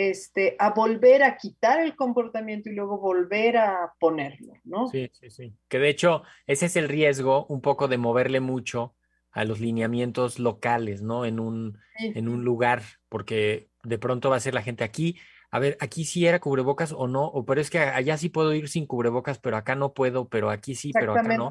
Este, 0.02 0.56
a 0.60 0.70
volver 0.70 1.24
a 1.24 1.36
quitar 1.36 1.82
el 1.82 1.94
comportamiento 1.98 2.70
y 2.70 2.74
luego 2.74 3.00
volver 3.00 3.58
a 3.58 3.94
ponerlo, 4.00 4.54
¿no? 4.64 4.88
Sí, 4.88 5.10
sí, 5.12 5.30
sí. 5.30 5.54
Que 5.68 5.78
de 5.78 5.90
hecho, 5.90 6.24
ese 6.48 6.68
es 6.68 6.78
el 6.78 6.88
riesgo 6.88 7.46
un 7.48 7.60
poco 7.60 7.90
de 7.90 7.98
moverle 7.98 8.40
mucho 8.40 8.96
a 9.32 9.44
los 9.44 9.60
lineamientos 9.60 10.40
locales, 10.40 11.02
¿no? 11.02 11.26
En 11.26 11.42
un, 11.42 11.78
Sí. 11.98 12.14
en 12.16 12.30
un 12.30 12.46
lugar, 12.46 12.82
porque 13.10 13.70
de 13.84 13.98
pronto 13.98 14.30
va 14.30 14.38
a 14.38 14.40
ser 14.40 14.54
la 14.54 14.62
gente 14.62 14.86
aquí. 14.86 15.20
A 15.52 15.60
ver, 15.60 15.76
aquí 15.82 16.06
sí 16.06 16.26
era 16.26 16.40
cubrebocas 16.40 16.94
o 16.94 17.10
no, 17.10 17.26
o 17.26 17.44
pero 17.44 17.60
es 17.60 17.70
que 17.70 17.80
allá 17.80 18.18
sí 18.18 18.30
puedo 18.30 18.54
ir 18.54 18.70
sin 18.70 18.88
cubrebocas, 18.88 19.38
pero 19.38 19.58
acá 19.58 19.76
no 19.76 19.94
puedo, 19.94 20.30
pero 20.30 20.50
aquí 20.50 20.76
sí, 20.76 20.94
pero 20.94 21.12
acá 21.12 21.24
no. 21.36 21.50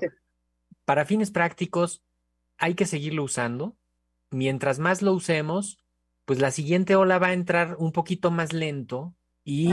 Para 0.87 1.05
fines 1.05 1.31
prácticos, 1.31 2.03
hay 2.57 2.73
que 2.75 2.87
seguirlo 2.87 3.25
usando. 3.25 3.77
Mientras 4.31 4.79
más 4.79 5.03
lo 5.03 5.13
usemos, 5.13 5.85
pues 6.29 6.41
la 6.41 6.51
siguiente 6.51 6.95
ola 6.95 7.19
va 7.19 7.29
a 7.29 7.33
entrar 7.33 7.77
un 7.79 7.91
poquito 7.91 8.31
más 8.31 8.53
lento 8.53 9.15
y 9.45 9.73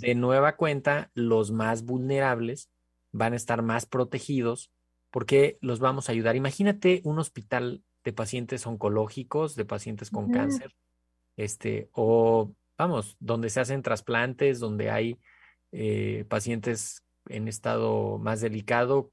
de 0.00 0.16
nueva 0.16 0.56
cuenta, 0.56 1.12
los 1.14 1.52
más 1.52 1.84
vulnerables 1.84 2.68
van 3.12 3.32
a 3.32 3.36
estar 3.36 3.62
más 3.62 3.86
protegidos 3.86 4.72
porque 5.12 5.56
los 5.60 5.78
vamos 5.78 6.08
a 6.08 6.12
ayudar. 6.12 6.34
Imagínate 6.34 7.00
un 7.04 7.20
hospital 7.20 7.84
de 8.02 8.12
pacientes 8.12 8.66
oncológicos, 8.66 9.54
de 9.54 9.66
pacientes 9.66 10.10
con 10.10 10.32
cáncer, 10.32 10.74
este, 11.36 11.90
o 11.92 12.52
vamos, 12.76 13.16
donde 13.20 13.48
se 13.48 13.60
hacen 13.60 13.82
trasplantes, 13.82 14.58
donde 14.58 14.90
hay 14.90 15.20
eh, 15.70 16.24
pacientes 16.28 17.04
en 17.28 17.46
estado 17.46 18.18
más 18.18 18.40
delicado. 18.40 19.12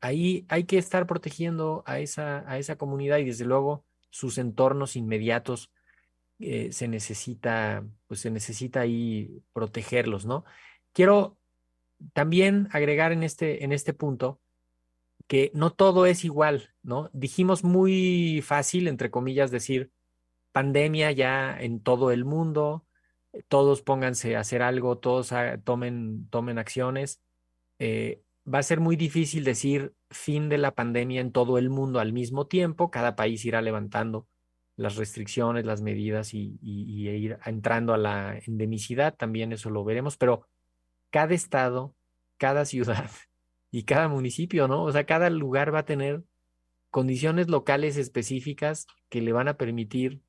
Ahí 0.00 0.46
hay 0.48 0.64
que 0.64 0.78
estar 0.78 1.06
protegiendo 1.06 1.82
a 1.84 1.98
esa, 1.98 2.50
a 2.50 2.56
esa 2.56 2.76
comunidad 2.76 3.18
y 3.18 3.26
desde 3.26 3.44
luego 3.44 3.84
sus 4.08 4.38
entornos 4.38 4.96
inmediatos 4.96 5.70
eh, 6.38 6.70
se 6.72 6.88
necesita, 6.88 7.86
pues 8.06 8.20
se 8.20 8.30
necesita 8.30 8.80
ahí 8.80 9.42
protegerlos, 9.52 10.26
¿no? 10.26 10.44
Quiero 10.92 11.38
también 12.12 12.68
agregar 12.72 13.12
en 13.12 13.22
este, 13.22 13.64
en 13.64 13.72
este 13.72 13.94
punto 13.94 14.40
que 15.26 15.50
no 15.54 15.72
todo 15.72 16.06
es 16.06 16.24
igual, 16.24 16.74
¿no? 16.82 17.10
Dijimos 17.12 17.64
muy 17.64 18.42
fácil, 18.42 18.86
entre 18.86 19.10
comillas, 19.10 19.50
decir 19.50 19.90
pandemia 20.52 21.10
ya 21.12 21.56
en 21.58 21.80
todo 21.80 22.10
el 22.10 22.24
mundo, 22.24 22.86
todos 23.48 23.82
pónganse 23.82 24.36
a 24.36 24.40
hacer 24.40 24.62
algo, 24.62 24.98
todos 24.98 25.32
tomen, 25.64 26.28
tomen 26.30 26.58
acciones. 26.58 27.22
Eh, 27.78 28.22
va 28.52 28.60
a 28.60 28.62
ser 28.62 28.80
muy 28.80 28.96
difícil 28.96 29.44
decir 29.44 29.94
fin 30.10 30.48
de 30.48 30.58
la 30.58 30.74
pandemia 30.74 31.20
en 31.20 31.32
todo 31.32 31.58
el 31.58 31.70
mundo 31.70 31.98
al 31.98 32.12
mismo 32.12 32.46
tiempo, 32.46 32.90
cada 32.90 33.16
país 33.16 33.44
irá 33.44 33.60
levantando 33.62 34.28
las 34.76 34.96
restricciones, 34.96 35.64
las 35.64 35.80
medidas 35.80 36.34
y, 36.34 36.58
ir 36.62 37.38
entrando 37.44 37.94
a 37.94 37.98
la 37.98 38.38
endemicidad, 38.46 39.14
también 39.16 39.52
eso 39.52 39.70
lo 39.70 39.84
veremos, 39.84 40.16
pero 40.16 40.46
cada 41.10 41.34
estado, 41.34 41.94
cada 42.36 42.64
ciudad 42.66 43.10
y 43.70 43.84
cada 43.84 44.08
municipio, 44.08 44.68
¿no? 44.68 44.84
O 44.84 44.92
sea, 44.92 45.04
cada 45.04 45.30
lugar 45.30 45.74
va 45.74 45.80
a 45.80 45.84
tener 45.84 46.22
condiciones 46.90 47.48
locales 47.48 47.96
específicas 47.96 48.86
que 49.08 49.20
le 49.22 49.32
van 49.32 49.48
a 49.48 49.56
permitir 49.56 50.20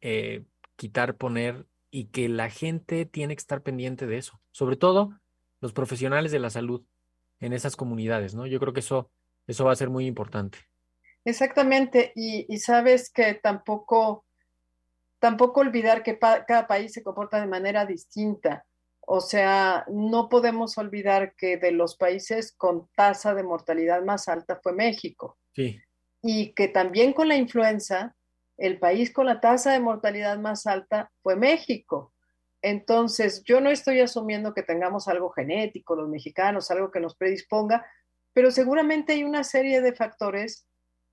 eh, 0.00 0.44
quitar, 0.76 1.16
poner 1.16 1.66
y 1.90 2.06
que 2.06 2.28
la 2.28 2.50
gente 2.50 3.04
tiene 3.04 3.34
que 3.34 3.40
estar 3.40 3.62
pendiente 3.62 4.06
de 4.06 4.18
eso, 4.18 4.40
sobre 4.50 4.76
todo 4.76 5.18
los 5.60 5.72
profesionales 5.72 6.32
de 6.32 6.38
la 6.38 6.50
salud 6.50 6.82
en 7.40 7.52
esas 7.52 7.76
comunidades, 7.76 8.34
¿no? 8.34 8.46
Yo 8.46 8.58
creo 8.60 8.72
que 8.72 8.80
eso, 8.80 9.10
eso 9.46 9.64
va 9.64 9.72
a 9.72 9.76
ser 9.76 9.90
muy 9.90 10.06
importante. 10.06 10.58
Exactamente, 11.24 12.12
y, 12.14 12.46
y 12.52 12.58
sabes 12.58 13.10
que 13.10 13.34
tampoco, 13.34 14.24
tampoco 15.20 15.60
olvidar 15.60 16.02
que 16.02 16.14
pa- 16.14 16.44
cada 16.44 16.66
país 16.66 16.92
se 16.92 17.02
comporta 17.02 17.40
de 17.40 17.46
manera 17.46 17.86
distinta. 17.86 18.64
O 19.00 19.20
sea, 19.20 19.84
no 19.88 20.28
podemos 20.28 20.78
olvidar 20.78 21.34
que 21.36 21.56
de 21.56 21.72
los 21.72 21.96
países 21.96 22.52
con 22.56 22.88
tasa 22.96 23.34
de 23.34 23.42
mortalidad 23.42 24.02
más 24.02 24.28
alta 24.28 24.60
fue 24.62 24.72
México 24.72 25.38
Sí, 25.54 25.80
y 26.22 26.52
que 26.54 26.68
también 26.68 27.12
con 27.12 27.28
la 27.28 27.36
influenza, 27.36 28.16
el 28.56 28.78
país 28.78 29.12
con 29.12 29.26
la 29.26 29.40
tasa 29.40 29.72
de 29.72 29.80
mortalidad 29.80 30.38
más 30.38 30.66
alta 30.66 31.10
fue 31.22 31.36
México. 31.36 32.14
Entonces, 32.62 33.42
yo 33.44 33.60
no 33.60 33.70
estoy 33.70 34.00
asumiendo 34.00 34.54
que 34.54 34.62
tengamos 34.62 35.08
algo 35.08 35.30
genético, 35.30 35.96
los 35.96 36.08
mexicanos, 36.08 36.70
algo 36.70 36.90
que 36.92 37.00
nos 37.00 37.16
predisponga, 37.16 37.84
pero 38.32 38.50
seguramente 38.52 39.14
hay 39.14 39.24
una 39.24 39.42
serie 39.42 39.80
de 39.80 39.94
factores, 39.94 40.66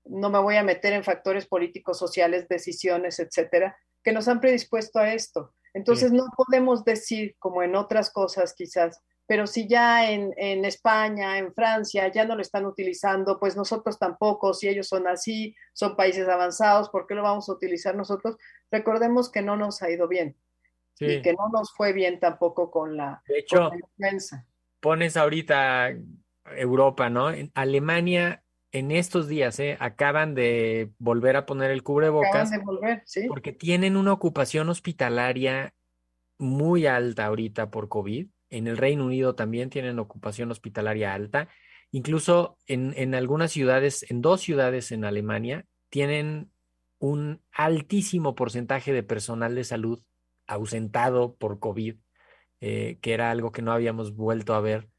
no 0.04 0.30
me 0.30 0.38
voy 0.38 0.56
a 0.56 0.62
meter 0.62 0.92
en 0.92 1.04
factores 1.04 1.46
políticos, 1.46 1.98
sociales, 1.98 2.48
decisiones, 2.48 3.18
etcétera, 3.18 3.76
que 4.02 4.12
nos 4.12 4.28
han 4.28 4.40
predispuesto 4.40 4.98
a 4.98 5.12
esto. 5.12 5.54
Entonces, 5.74 6.10
Sí. 6.10 6.16
no 6.16 6.24
podemos 6.36 6.84
decir, 6.84 7.36
como 7.38 7.62
en 7.62 7.76
otras 7.76 8.10
cosas 8.10 8.54
quizás, 8.54 9.00
pero 9.26 9.46
si 9.46 9.68
ya 9.68 10.10
en, 10.10 10.34
en 10.36 10.64
España, 10.64 11.38
en 11.38 11.54
Francia, 11.54 12.08
ya 12.08 12.24
no 12.24 12.34
lo 12.34 12.42
están 12.42 12.66
utilizando, 12.66 13.38
pues 13.38 13.56
nosotros 13.56 13.96
tampoco, 13.96 14.52
si 14.54 14.66
ellos 14.68 14.88
son 14.88 15.06
así, 15.06 15.54
son 15.72 15.94
países 15.94 16.28
avanzados, 16.28 16.88
¿por 16.90 17.06
qué 17.06 17.14
lo 17.14 17.22
vamos 17.22 17.48
a 17.48 17.52
utilizar 17.52 17.94
nosotros? 17.94 18.36
Recordemos 18.72 19.30
que 19.30 19.42
no 19.42 19.56
nos 19.56 19.82
ha 19.82 19.90
ido 19.90 20.08
bien 20.08 20.36
y 20.98 21.22
que 21.22 21.32
no 21.32 21.48
nos 21.50 21.72
fue 21.72 21.92
bien 21.92 22.18
tampoco 22.18 22.70
con 22.70 22.96
la, 22.96 23.22
De 23.28 23.44
con 23.48 23.68
hecho, 23.68 23.70
la 23.98 24.44
pones 24.80 25.16
ahorita 25.16 25.90
Europa, 26.56 27.08
¿no? 27.08 27.30
En 27.30 27.52
Alemania, 27.54 28.42
en 28.72 28.90
estos 28.90 29.28
días, 29.28 29.58
¿eh? 29.58 29.76
Acaban 29.80 30.34
de 30.34 30.90
volver 30.98 31.36
a 31.36 31.46
poner 31.46 31.70
el 31.70 31.82
Acaban 31.82 31.82
cubrebocas 31.82 32.50
de 32.50 32.58
volver, 32.58 33.02
¿sí? 33.04 33.26
porque 33.28 33.52
tienen 33.52 33.96
una 33.96 34.12
ocupación 34.12 34.68
hospitalaria 34.68 35.74
muy 36.38 36.86
alta 36.86 37.26
ahorita 37.26 37.70
por 37.70 37.88
COVID. 37.88 38.28
En 38.48 38.66
el 38.66 38.76
Reino 38.76 39.06
Unido 39.06 39.34
también 39.34 39.70
tienen 39.70 39.98
ocupación 39.98 40.50
hospitalaria 40.50 41.14
alta. 41.14 41.48
Incluso 41.92 42.58
en, 42.66 42.94
en 42.96 43.14
algunas 43.14 43.52
ciudades, 43.52 44.08
en 44.10 44.22
dos 44.22 44.40
ciudades 44.40 44.92
en 44.92 45.04
Alemania, 45.04 45.66
tienen 45.88 46.50
un 47.00 47.42
altísimo 47.52 48.34
porcentaje 48.34 48.92
de 48.92 49.02
personal 49.02 49.54
de 49.54 49.64
salud 49.64 50.02
ausentado 50.46 51.34
por 51.36 51.58
COVID, 51.58 51.96
eh, 52.60 52.98
que 53.00 53.14
era 53.14 53.30
algo 53.30 53.52
que 53.52 53.62
no 53.62 53.72
habíamos 53.72 54.14
vuelto 54.14 54.54
a 54.54 54.60
ver. 54.60 54.89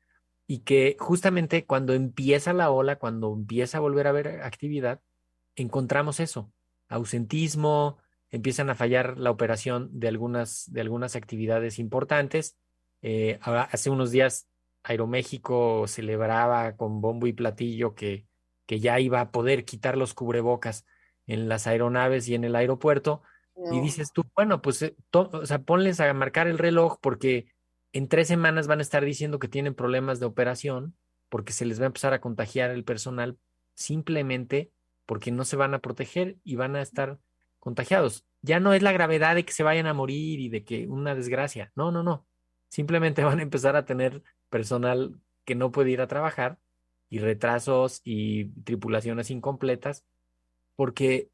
Y 0.53 0.59
que 0.63 0.97
justamente 0.99 1.65
cuando 1.65 1.93
empieza 1.93 2.51
la 2.51 2.71
ola, 2.71 2.97
cuando 2.97 3.33
empieza 3.33 3.77
a 3.77 3.79
volver 3.79 4.05
a 4.05 4.09
haber 4.09 4.41
actividad, 4.41 4.99
encontramos 5.55 6.19
eso, 6.19 6.51
ausentismo, 6.89 7.99
empiezan 8.31 8.69
a 8.69 8.75
fallar 8.75 9.17
la 9.17 9.31
operación 9.31 9.89
de 9.93 10.09
algunas, 10.09 10.65
de 10.69 10.81
algunas 10.81 11.15
actividades 11.15 11.79
importantes. 11.79 12.57
Eh, 13.01 13.39
ahora, 13.41 13.63
hace 13.71 13.89
unos 13.89 14.11
días 14.11 14.49
Aeroméxico 14.83 15.87
celebraba 15.87 16.75
con 16.75 16.99
bombo 16.99 17.27
y 17.27 17.33
platillo 17.33 17.95
que, 17.95 18.27
que 18.65 18.81
ya 18.81 18.99
iba 18.99 19.21
a 19.21 19.31
poder 19.31 19.63
quitar 19.63 19.95
los 19.97 20.13
cubrebocas 20.13 20.85
en 21.27 21.47
las 21.47 21.65
aeronaves 21.65 22.27
y 22.27 22.35
en 22.35 22.43
el 22.43 22.57
aeropuerto. 22.57 23.21
Y 23.71 23.79
dices 23.79 24.11
tú, 24.11 24.23
bueno, 24.35 24.61
pues 24.61 24.81
eh, 24.81 24.97
to- 25.11 25.29
o 25.31 25.45
sea, 25.45 25.59
ponles 25.59 26.01
a 26.01 26.13
marcar 26.13 26.47
el 26.47 26.57
reloj 26.57 26.97
porque 27.01 27.45
en 27.93 28.07
tres 28.07 28.27
semanas 28.27 28.67
van 28.67 28.79
a 28.79 28.83
estar 28.83 29.03
diciendo 29.03 29.39
que 29.39 29.47
tienen 29.47 29.75
problemas 29.75 30.19
de 30.19 30.25
operación 30.25 30.95
porque 31.29 31.53
se 31.53 31.65
les 31.65 31.79
va 31.79 31.83
a 31.83 31.87
empezar 31.87 32.13
a 32.13 32.21
contagiar 32.21 32.71
el 32.71 32.83
personal 32.83 33.37
simplemente 33.73 34.71
porque 35.05 35.31
no 35.31 35.45
se 35.45 35.55
van 35.55 35.73
a 35.73 35.79
proteger 35.79 36.37
y 36.43 36.55
van 36.55 36.75
a 36.75 36.81
estar 36.81 37.19
contagiados. 37.59 38.25
Ya 38.41 38.59
no 38.59 38.73
es 38.73 38.81
la 38.81 38.91
gravedad 38.91 39.35
de 39.35 39.45
que 39.45 39.53
se 39.53 39.63
vayan 39.63 39.87
a 39.87 39.93
morir 39.93 40.39
y 40.39 40.49
de 40.49 40.63
que 40.63 40.87
una 40.87 41.15
desgracia. 41.15 41.71
No, 41.75 41.91
no, 41.91 42.03
no. 42.03 42.25
Simplemente 42.69 43.23
van 43.25 43.39
a 43.39 43.43
empezar 43.43 43.75
a 43.75 43.85
tener 43.85 44.23
personal 44.49 45.19
que 45.45 45.55
no 45.55 45.71
puede 45.71 45.91
ir 45.91 46.01
a 46.01 46.07
trabajar 46.07 46.59
y 47.09 47.19
retrasos 47.19 48.01
y 48.03 48.45
tripulaciones 48.63 49.31
incompletas 49.31 50.05
porque 50.75 51.29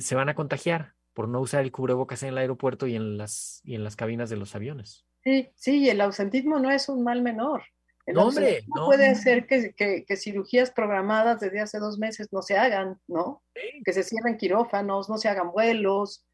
se 0.00 0.14
van 0.14 0.28
a 0.28 0.34
contagiar 0.34 0.94
por 1.14 1.28
no 1.28 1.40
usar 1.40 1.62
el 1.62 1.72
cubrebocas 1.72 2.22
en 2.22 2.30
el 2.30 2.38
aeropuerto 2.38 2.86
y 2.86 2.96
en 2.96 3.16
las, 3.16 3.60
y 3.64 3.74
en 3.74 3.84
las 3.84 3.96
cabinas 3.96 4.30
de 4.30 4.36
los 4.36 4.54
aviones. 4.54 5.06
Sí, 5.24 5.50
sí, 5.56 5.78
y 5.84 5.88
el 5.90 6.00
ausentismo 6.00 6.58
no 6.58 6.70
es 6.70 6.88
un 6.88 7.02
mal 7.02 7.22
menor. 7.22 7.62
El 8.06 8.16
No, 8.16 8.26
hombre, 8.28 8.64
no. 8.74 8.84
puede 8.86 9.08
hacer 9.08 9.46
que, 9.46 9.72
que- 9.74 10.04
que 10.04 10.16
cirugías 10.16 10.70
programadas 10.70 11.40
desde 11.40 11.60
hace 11.60 11.78
dos 11.78 11.98
meses 11.98 12.28
no 12.32 12.42
se 12.42 12.58
hagan, 12.58 13.00
¿no? 13.08 13.42
Sí. 13.54 13.82
Que 13.84 13.92
se 13.94 14.02
cierren 14.02 14.36
quirófanos, 14.36 15.08
no 15.08 15.16
se 15.16 15.28
hagan 15.30 15.50
vuelos, 15.52 16.26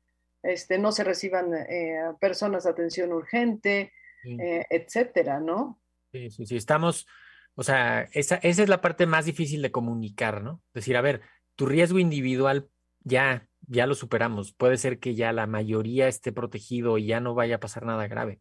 este, 0.43 0.79
no 0.79 0.91
se 0.91 1.05
reciban 1.05 1.53
eh, 1.55 2.01
personas 2.21 2.65
de 2.65 2.71
atención 2.71 3.13
urgente, 3.13 3.93
Sí. 4.23 4.37
eh, 4.41 4.67
etcétera, 4.69 5.39
¿no? 5.41 5.81
Sí, 6.13 6.29
sí, 6.31 6.45
sí, 6.45 6.57
estamos, 6.57 7.07
o 7.55 7.63
sea, 7.63 8.09
esa, 8.13 8.35
esa 8.37 8.63
es 8.65 8.69
la 8.69 8.81
parte 8.81 9.07
más 9.07 9.25
difícil 9.27 9.63
de 9.63 9.71
comunicar, 9.71 10.43
¿no? 10.43 10.61
Decir, 10.75 10.97
a 10.97 11.01
ver, 11.03 11.21
tu 11.55 11.67
riesgo 11.67 12.01
individual 12.01 12.69
ya, 13.05 13.47
ya 13.69 13.87
lo 13.87 13.95
superamos. 13.95 14.53
Puede 14.53 14.77
ser 14.77 14.99
que 14.99 15.15
ya 15.15 15.33
la 15.33 15.47
mayoría 15.47 16.09
esté 16.09 16.33
protegido 16.33 16.99
y 16.99 17.07
ya 17.07 17.21
no 17.21 17.35
vaya 17.35 17.57
a 17.57 17.61
pasar 17.61 17.87
nada 17.87 18.09
grave. 18.09 18.41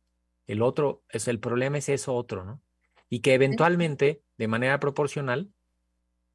El 0.49 0.63
otro, 0.63 1.03
es 1.09 1.27
el 1.27 1.39
problema 1.39 1.77
es 1.77 1.89
eso 1.89 2.15
otro, 2.15 2.43
¿no? 2.43 2.59
Y 3.07 3.19
que 3.19 3.35
eventualmente, 3.35 4.23
de 4.35 4.47
manera 4.47 4.79
proporcional, 4.79 5.53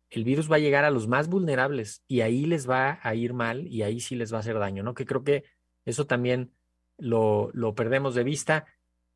el 0.08 0.22
virus 0.22 0.48
va 0.48 0.54
a 0.54 0.60
llegar 0.60 0.84
a 0.84 0.92
los 0.92 1.08
más 1.08 1.28
vulnerables 1.28 2.04
y 2.06 2.20
ahí 2.20 2.46
les 2.46 2.70
va 2.70 3.00
a 3.02 3.14
ir 3.16 3.32
mal 3.32 3.66
y 3.66 3.82
ahí 3.82 3.98
sí 3.98 4.14
les 4.14 4.32
va 4.32 4.36
a 4.36 4.40
hacer 4.40 4.56
daño, 4.56 4.84
¿no? 4.84 4.94
Que 4.94 5.04
creo 5.04 5.24
que 5.24 5.42
eso 5.84 6.06
también 6.06 6.52
lo, 6.96 7.50
lo 7.54 7.74
perdemos 7.74 8.14
de 8.14 8.22
vista. 8.22 8.66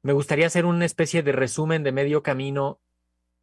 Me 0.02 0.12
gustaría 0.12 0.49
hacer 0.49 0.67
una 0.67 0.85
especie 0.85 1.23
de 1.23 1.31
resumen 1.31 1.85
de 1.85 1.93
medio 1.93 2.25
camino. 2.25 2.81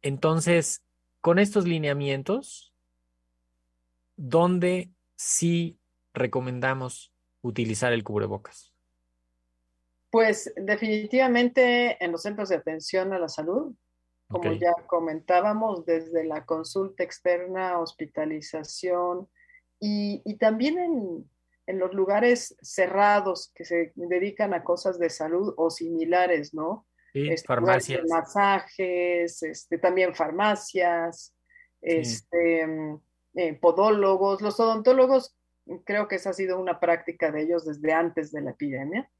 Entonces, 0.02 0.84
con 1.22 1.38
estos 1.38 1.64
lineamientos, 1.66 2.74
¿dónde 4.16 4.90
sí 5.14 5.78
recomendamos 6.12 7.14
utilizar 7.40 7.94
el 7.94 8.04
cubrebocas? 8.04 8.75
Pues 10.10 10.52
definitivamente 10.56 12.02
en 12.02 12.12
los 12.12 12.22
centros 12.22 12.48
de 12.48 12.56
atención 12.56 13.12
a 13.12 13.18
la 13.18 13.28
salud, 13.28 13.74
como 14.28 14.52
ya 14.52 14.72
comentábamos, 14.86 15.84
desde 15.86 16.24
la 16.24 16.44
consulta 16.44 17.04
externa, 17.04 17.78
hospitalización 17.78 19.28
y, 19.78 20.22
y 20.24 20.36
también 20.36 20.78
en, 20.78 21.30
en 21.66 21.78
los 21.78 21.92
lugares 21.94 22.56
cerrados 22.60 23.52
que 23.54 23.64
se 23.64 23.92
dedican 23.94 24.54
a 24.54 24.64
cosas 24.64 24.98
de 24.98 25.10
salud 25.10 25.54
o 25.56 25.70
similares, 25.70 26.54
¿no? 26.54 26.86
Sí, 27.12 27.28
Este, 27.28 27.46
farmacias. 27.46 28.04
masajes, 28.08 29.42
este, 29.42 29.78
también 29.78 30.14
farmacias, 30.14 31.34
este, 31.80 32.66
mm, 32.66 33.00
eh, 33.34 33.54
podólogos, 33.54 34.42
los 34.42 34.58
odontólogos, 34.60 35.36
creo 35.84 36.08
que 36.08 36.16
esa 36.16 36.30
ha 36.30 36.34
sido 36.34 36.60
una 36.60 36.78
práctica 36.78 37.30
de 37.30 37.42
ellos 37.42 37.64
desde 37.64 37.92
antes 37.92 38.32
de 38.32 38.40
la 38.42 38.50
epidemia. 38.50 39.10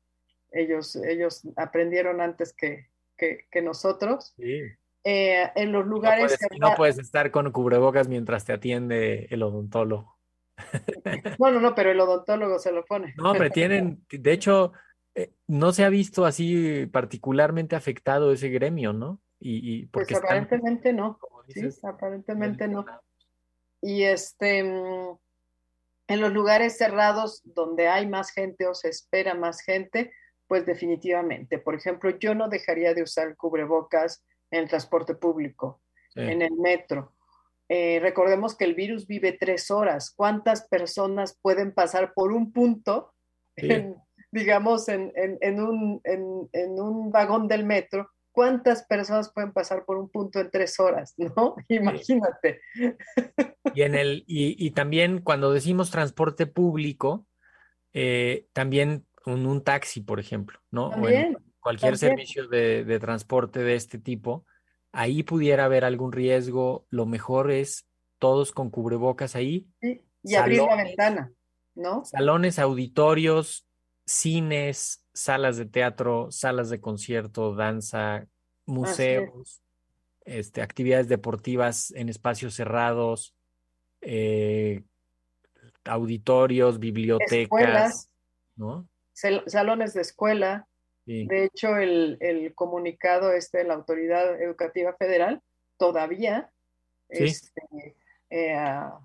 Ellos, 0.52 0.96
ellos 0.96 1.42
aprendieron 1.56 2.20
antes 2.20 2.52
que, 2.54 2.88
que, 3.16 3.46
que 3.50 3.62
nosotros. 3.62 4.34
Sí. 4.36 4.62
Eh, 5.04 5.50
en 5.54 5.70
los 5.72 5.82
Y 5.84 5.88
no 5.88 5.90
lugares 5.94 6.24
puedes, 6.24 6.40
y 6.40 6.58
no 6.58 6.66
cerrados- 6.68 6.76
puedes 6.76 6.98
estar 6.98 7.30
con 7.30 7.52
cubrebocas 7.52 8.08
mientras 8.08 8.44
te 8.44 8.52
atiende 8.52 9.26
el 9.30 9.42
odontólogo. 9.42 10.16
No, 11.38 11.50
no, 11.50 11.60
no, 11.60 11.74
pero 11.74 11.90
el 11.90 12.00
odontólogo 12.00 12.58
se 12.58 12.72
lo 12.72 12.84
pone. 12.84 13.14
No, 13.16 13.30
hombre, 13.32 13.50
tienen, 13.50 14.04
de 14.10 14.32
hecho, 14.32 14.72
eh, 15.14 15.32
no 15.46 15.72
se 15.72 15.84
ha 15.84 15.88
visto 15.90 16.24
así 16.24 16.86
particularmente 16.86 17.76
afectado 17.76 18.32
ese 18.32 18.48
gremio, 18.48 18.92
¿no? 18.92 19.20
Y, 19.38 19.58
y 19.82 19.86
Pues 19.86 20.06
porque 20.06 20.14
están, 20.14 20.26
aparentemente 20.44 20.92
no. 20.92 21.18
Sí, 21.48 21.68
aparentemente 21.82 22.66
no. 22.68 22.84
Y 23.82 24.02
este, 24.04 24.64
mm, 24.64 25.18
en 26.08 26.20
los 26.20 26.32
lugares 26.32 26.76
cerrados 26.78 27.42
donde 27.44 27.88
hay 27.88 28.08
más 28.08 28.30
gente 28.32 28.66
o 28.66 28.74
se 28.74 28.88
espera 28.88 29.34
más 29.34 29.60
gente, 29.60 30.12
pues 30.46 30.64
definitivamente. 30.66 31.58
Por 31.58 31.74
ejemplo, 31.74 32.10
yo 32.18 32.34
no 32.34 32.48
dejaría 32.48 32.94
de 32.94 33.02
usar 33.02 33.36
cubrebocas 33.36 34.24
en 34.50 34.62
el 34.62 34.68
transporte 34.68 35.14
público, 35.14 35.80
Sí. 36.14 36.20
en 36.20 36.42
el 36.42 36.52
metro. 36.52 37.12
Eh, 37.68 37.98
recordemos 38.00 38.56
que 38.56 38.64
el 38.64 38.74
virus 38.74 39.06
vive 39.06 39.32
tres 39.32 39.70
horas. 39.70 40.12
¿Cuántas 40.14 40.66
personas 40.68 41.38
pueden 41.42 41.72
pasar 41.72 42.12
por 42.14 42.32
un 42.32 42.52
punto, 42.52 43.12
Sí. 43.56 43.72
en, 43.72 43.96
digamos, 44.30 44.88
en, 44.88 45.12
en- 45.16 45.38
en 45.40 45.61
un, 45.61 46.00
en- 46.04 46.48
en 46.52 46.80
un 46.80 47.11
vagón 47.11 47.48
del 47.48 47.64
metro? 47.64 48.11
¿Cuántas 48.32 48.85
personas 48.87 49.32
pueden 49.32 49.52
pasar 49.52 49.85
por 49.87 49.96
un 49.96 50.11
punto 50.11 50.38
en 50.40 50.50
tres 50.50 50.78
horas? 50.78 51.14
¿No? 51.37 51.56
Imagínate. 51.68 52.61
Y 53.74 53.82
en 53.82 53.94
el, 53.94 54.24
y, 54.26 54.54
y 54.64 54.70
también 54.72 55.20
cuando 55.22 55.52
decimos 55.52 55.90
transporte 55.90 56.46
público, 56.46 57.26
eh, 57.92 58.46
también 58.52 59.06
un, 59.26 59.44
un 59.46 59.62
taxi, 59.62 60.00
por 60.00 60.18
ejemplo, 60.18 60.58
¿no? 60.70 60.88
O 60.88 61.08
en 61.08 61.36
cualquier 61.60 61.98
también. 61.98 62.16
servicio 62.16 62.48
de, 62.48 62.84
de 62.84 62.98
transporte 62.98 63.60
de 63.60 63.74
este 63.74 63.98
tipo, 63.98 64.46
ahí 64.92 65.22
pudiera 65.22 65.66
haber 65.66 65.84
algún 65.84 66.12
riesgo. 66.12 66.86
Lo 66.90 67.04
mejor 67.04 67.50
es 67.50 67.86
todos 68.18 68.52
con 68.52 68.70
cubrebocas 68.70 69.36
ahí, 69.36 69.66
Sí, 69.80 70.00
y 70.22 70.34
abrir 70.36 70.62
la 70.62 70.76
ventana, 70.76 71.32
¿no? 71.74 72.04
salones, 72.04 72.58
auditorios, 72.58 73.66
cines, 74.06 75.04
salas 75.12 75.56
de 75.56 75.66
teatro, 75.66 76.28
salas 76.30 76.70
de 76.70 76.80
concierto, 76.80 77.54
danza, 77.54 78.26
museos, 78.64 79.60
este, 80.24 80.62
actividades 80.62 81.08
deportivas 81.08 81.90
en 81.92 82.08
espacios 82.08 82.54
cerrados, 82.54 83.34
eh, 84.00 84.82
auditorios, 85.84 86.78
bibliotecas, 86.78 87.42
Escuelas, 87.42 88.10
¿no? 88.56 88.88
Sal- 89.16 89.42
salones 89.46 89.94
de 89.94 90.02
escuela. 90.02 90.68
Sí, 91.07 91.26
De 91.26 91.44
hecho, 91.44 91.76
el, 91.76 92.18
el 92.20 92.55
comunicado 92.55 93.33
este 93.33 93.59
de 93.59 93.64
la 93.64 93.74
Autoridad 93.74 94.40
Educativa 94.40 94.94
Federal 94.98 95.40
todavía 95.79 96.50
Sí. 97.09 97.24
este, 97.24 97.94
eh, 98.31 98.57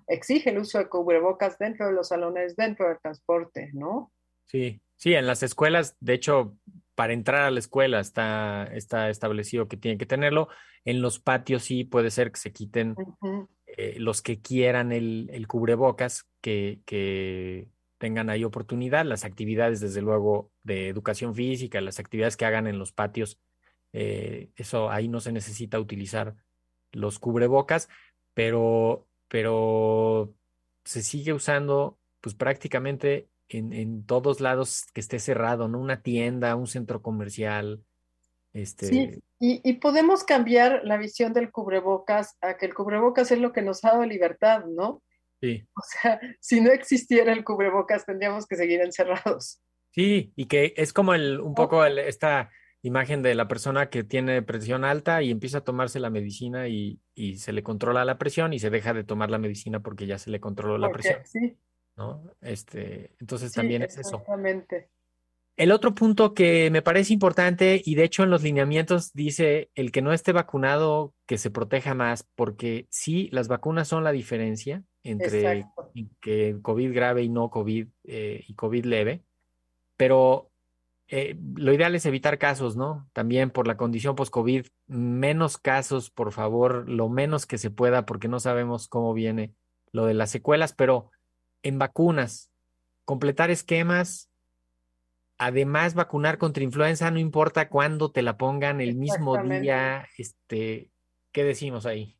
exige 0.08 0.50
el 0.50 0.58
uso 0.58 0.78
de 0.78 0.88
cubrebocas 0.88 1.56
dentro 1.58 1.86
de 1.86 1.92
los 1.92 2.08
salones, 2.08 2.56
dentro 2.56 2.88
del 2.88 2.98
transporte, 3.00 3.70
¿no? 3.72 4.12
sí, 4.46 4.82
sí, 4.96 5.14
en 5.14 5.26
las 5.28 5.44
escuelas, 5.44 5.96
de 6.00 6.14
hecho, 6.14 6.56
para 6.96 7.12
entrar 7.12 7.42
a 7.42 7.50
la 7.52 7.60
escuela 7.60 8.00
está, 8.00 8.64
está 8.72 9.08
establecido 9.08 9.68
que 9.68 9.76
tienen 9.76 9.98
que 9.98 10.06
tenerlo. 10.06 10.48
En 10.84 11.00
los 11.00 11.20
patios 11.20 11.62
sí 11.62 11.84
puede 11.84 12.10
ser 12.10 12.32
que 12.32 12.40
se 12.40 12.52
quiten 12.52 12.96
eh, 13.66 13.94
los 13.98 14.20
que 14.20 14.40
quieran 14.42 14.90
el, 14.90 15.30
el 15.32 15.46
cubrebocas, 15.46 16.28
que, 16.40 16.80
que 16.84 17.68
tengan 18.02 18.30
ahí 18.30 18.42
oportunidad, 18.42 19.04
las 19.04 19.24
actividades, 19.24 19.78
desde 19.78 20.02
luego, 20.02 20.50
de 20.64 20.88
educación 20.88 21.36
física, 21.36 21.80
las 21.80 22.00
actividades 22.00 22.36
que 22.36 22.44
hagan 22.44 22.66
en 22.66 22.76
los 22.76 22.90
patios, 22.90 23.38
eh, 23.92 24.50
eso 24.56 24.90
ahí 24.90 25.06
no 25.06 25.20
se 25.20 25.30
necesita 25.30 25.78
utilizar 25.78 26.34
los 26.90 27.20
cubrebocas, 27.20 27.88
pero, 28.34 29.06
pero 29.28 30.34
se 30.84 31.04
sigue 31.04 31.32
usando 31.32 32.00
pues 32.20 32.34
prácticamente 32.34 33.28
en, 33.48 33.72
en 33.72 34.04
todos 34.04 34.40
lados 34.40 34.86
que 34.92 35.00
esté 35.00 35.20
cerrado, 35.20 35.68
¿no? 35.68 35.78
Una 35.78 36.02
tienda, 36.02 36.56
un 36.56 36.66
centro 36.66 37.02
comercial, 37.02 37.84
este, 38.52 38.86
Sí, 38.86 39.22
y, 39.38 39.60
y 39.62 39.74
podemos 39.74 40.24
cambiar 40.24 40.80
la 40.82 40.96
visión 40.96 41.32
del 41.32 41.52
cubrebocas 41.52 42.36
a 42.40 42.56
que 42.56 42.66
el 42.66 42.74
cubrebocas 42.74 43.30
es 43.30 43.38
lo 43.38 43.52
que 43.52 43.62
nos 43.62 43.84
ha 43.84 43.92
dado 43.92 44.06
libertad, 44.06 44.64
¿no? 44.66 45.04
Sí. 45.42 45.66
O 45.76 45.82
sea, 45.82 46.20
si 46.40 46.60
no 46.60 46.72
existiera 46.72 47.32
el 47.32 47.44
cubrebocas, 47.44 48.06
tendríamos 48.06 48.46
que 48.46 48.56
seguir 48.56 48.80
encerrados. 48.80 49.60
Sí, 49.90 50.32
y 50.36 50.46
que 50.46 50.72
es 50.76 50.92
como 50.92 51.12
el, 51.14 51.40
un 51.40 51.54
poco 51.54 51.84
el- 51.84 51.98
esta 51.98 52.50
imagen 52.82 53.22
de 53.22 53.34
la 53.34 53.46
persona 53.46 53.90
que 53.90 54.04
tiene 54.04 54.42
presión 54.42 54.84
alta 54.84 55.22
y 55.22 55.30
empieza 55.30 55.58
a 55.58 55.64
tomarse 55.64 56.00
la 56.00 56.10
medicina 56.10 56.66
y, 56.68 57.00
y 57.14 57.36
se 57.36 57.52
le 57.52 57.62
controla 57.62 58.04
la 58.04 58.18
presión 58.18 58.52
y 58.54 58.58
se 58.58 58.70
deja 58.70 58.94
de 58.94 59.04
tomar 59.04 59.30
la 59.30 59.38
medicina 59.38 59.80
porque 59.80 60.06
ya 60.06 60.18
se 60.18 60.30
le 60.30 60.40
controló 60.40 60.78
la 60.78 60.88
Porque 60.88 61.02
presión, 61.02 61.20
sí, 61.24 61.58
¿no? 61.96 62.24
Este, 62.40 63.14
entonces 63.20 63.52
sí, 63.52 63.54
también 63.54 63.82
es 63.82 63.98
eso. 63.98 64.18
exactamente. 64.18 64.90
El 65.56 65.70
otro 65.70 65.94
punto 65.94 66.34
que 66.34 66.70
me 66.70 66.82
parece 66.82 67.12
importante, 67.12 67.80
y 67.84 67.94
de 67.94 68.04
hecho 68.04 68.22
en 68.24 68.30
los 68.30 68.42
lineamientos 68.42 69.12
dice 69.12 69.70
el 69.74 69.92
que 69.92 70.02
no 70.02 70.12
esté 70.12 70.32
vacunado, 70.32 71.14
que 71.26 71.38
se 71.38 71.50
proteja 71.50 71.94
más, 71.94 72.26
porque 72.34 72.86
sí, 72.90 73.28
las 73.32 73.48
vacunas 73.48 73.86
son 73.88 74.02
la 74.04 74.12
diferencia 74.12 74.82
entre 75.04 75.66
que 76.20 76.56
COVID 76.62 76.94
grave 76.94 77.22
y 77.22 77.28
no 77.28 77.50
COVID 77.50 77.88
eh, 78.04 78.44
y 78.46 78.54
COVID 78.54 78.84
leve, 78.84 79.22
pero 79.96 80.50
eh, 81.08 81.36
lo 81.56 81.72
ideal 81.72 81.94
es 81.94 82.06
evitar 82.06 82.38
casos, 82.38 82.76
¿no? 82.76 83.08
También 83.12 83.50
por 83.50 83.66
la 83.66 83.76
condición 83.76 84.16
post-COVID, 84.16 84.66
menos 84.86 85.58
casos, 85.58 86.10
por 86.10 86.32
favor, 86.32 86.88
lo 86.88 87.08
menos 87.08 87.46
que 87.46 87.58
se 87.58 87.70
pueda, 87.70 88.06
porque 88.06 88.28
no 88.28 88.40
sabemos 88.40 88.88
cómo 88.88 89.12
viene 89.12 89.52
lo 89.90 90.06
de 90.06 90.14
las 90.14 90.30
secuelas, 90.30 90.72
pero 90.72 91.10
en 91.62 91.78
vacunas, 91.78 92.50
completar 93.04 93.50
esquemas, 93.50 94.30
además 95.36 95.94
vacunar 95.94 96.38
contra 96.38 96.64
influenza, 96.64 97.10
no 97.10 97.18
importa 97.18 97.68
cuándo 97.68 98.10
te 98.10 98.22
la 98.22 98.38
pongan, 98.38 98.80
el 98.80 98.94
mismo 98.94 99.36
día, 99.36 100.08
este, 100.16 100.90
¿qué 101.32 101.44
decimos 101.44 101.84
ahí? 101.84 102.16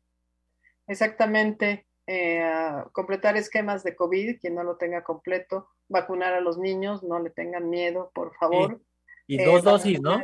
Exactamente. 0.87 1.87
Eh, 2.07 2.43
completar 2.91 3.37
esquemas 3.37 3.83
de 3.83 3.95
COVID, 3.95 4.39
quien 4.39 4.55
no 4.55 4.63
lo 4.63 4.75
tenga 4.77 5.03
completo, 5.03 5.69
vacunar 5.87 6.33
a 6.33 6.41
los 6.41 6.57
niños, 6.57 7.01
no 7.03 7.19
le 7.19 7.29
tengan 7.29 7.69
miedo, 7.69 8.11
por 8.13 8.35
favor. 8.35 8.81
Y 9.27 9.41
Eh, 9.41 9.45
dos 9.45 9.63
dosis, 9.63 10.01
¿no? 10.01 10.21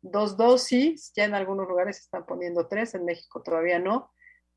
dos 0.00 0.36
dosis, 0.36 1.12
ya 1.14 1.24
en 1.24 1.34
algunos 1.34 1.68
lugares 1.68 1.98
se 1.98 2.02
están 2.02 2.26
poniendo 2.26 2.66
tres, 2.66 2.94
en 2.94 3.04
México 3.04 3.42
todavía 3.42 3.78
no, 3.78 4.10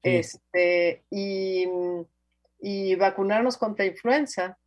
Sí. 0.03 0.17
este, 0.17 1.05
y, 1.11 1.67
y 2.59 2.95
vacunarnos 2.95 3.57
contra 3.57 3.85
influenza. 3.85 4.57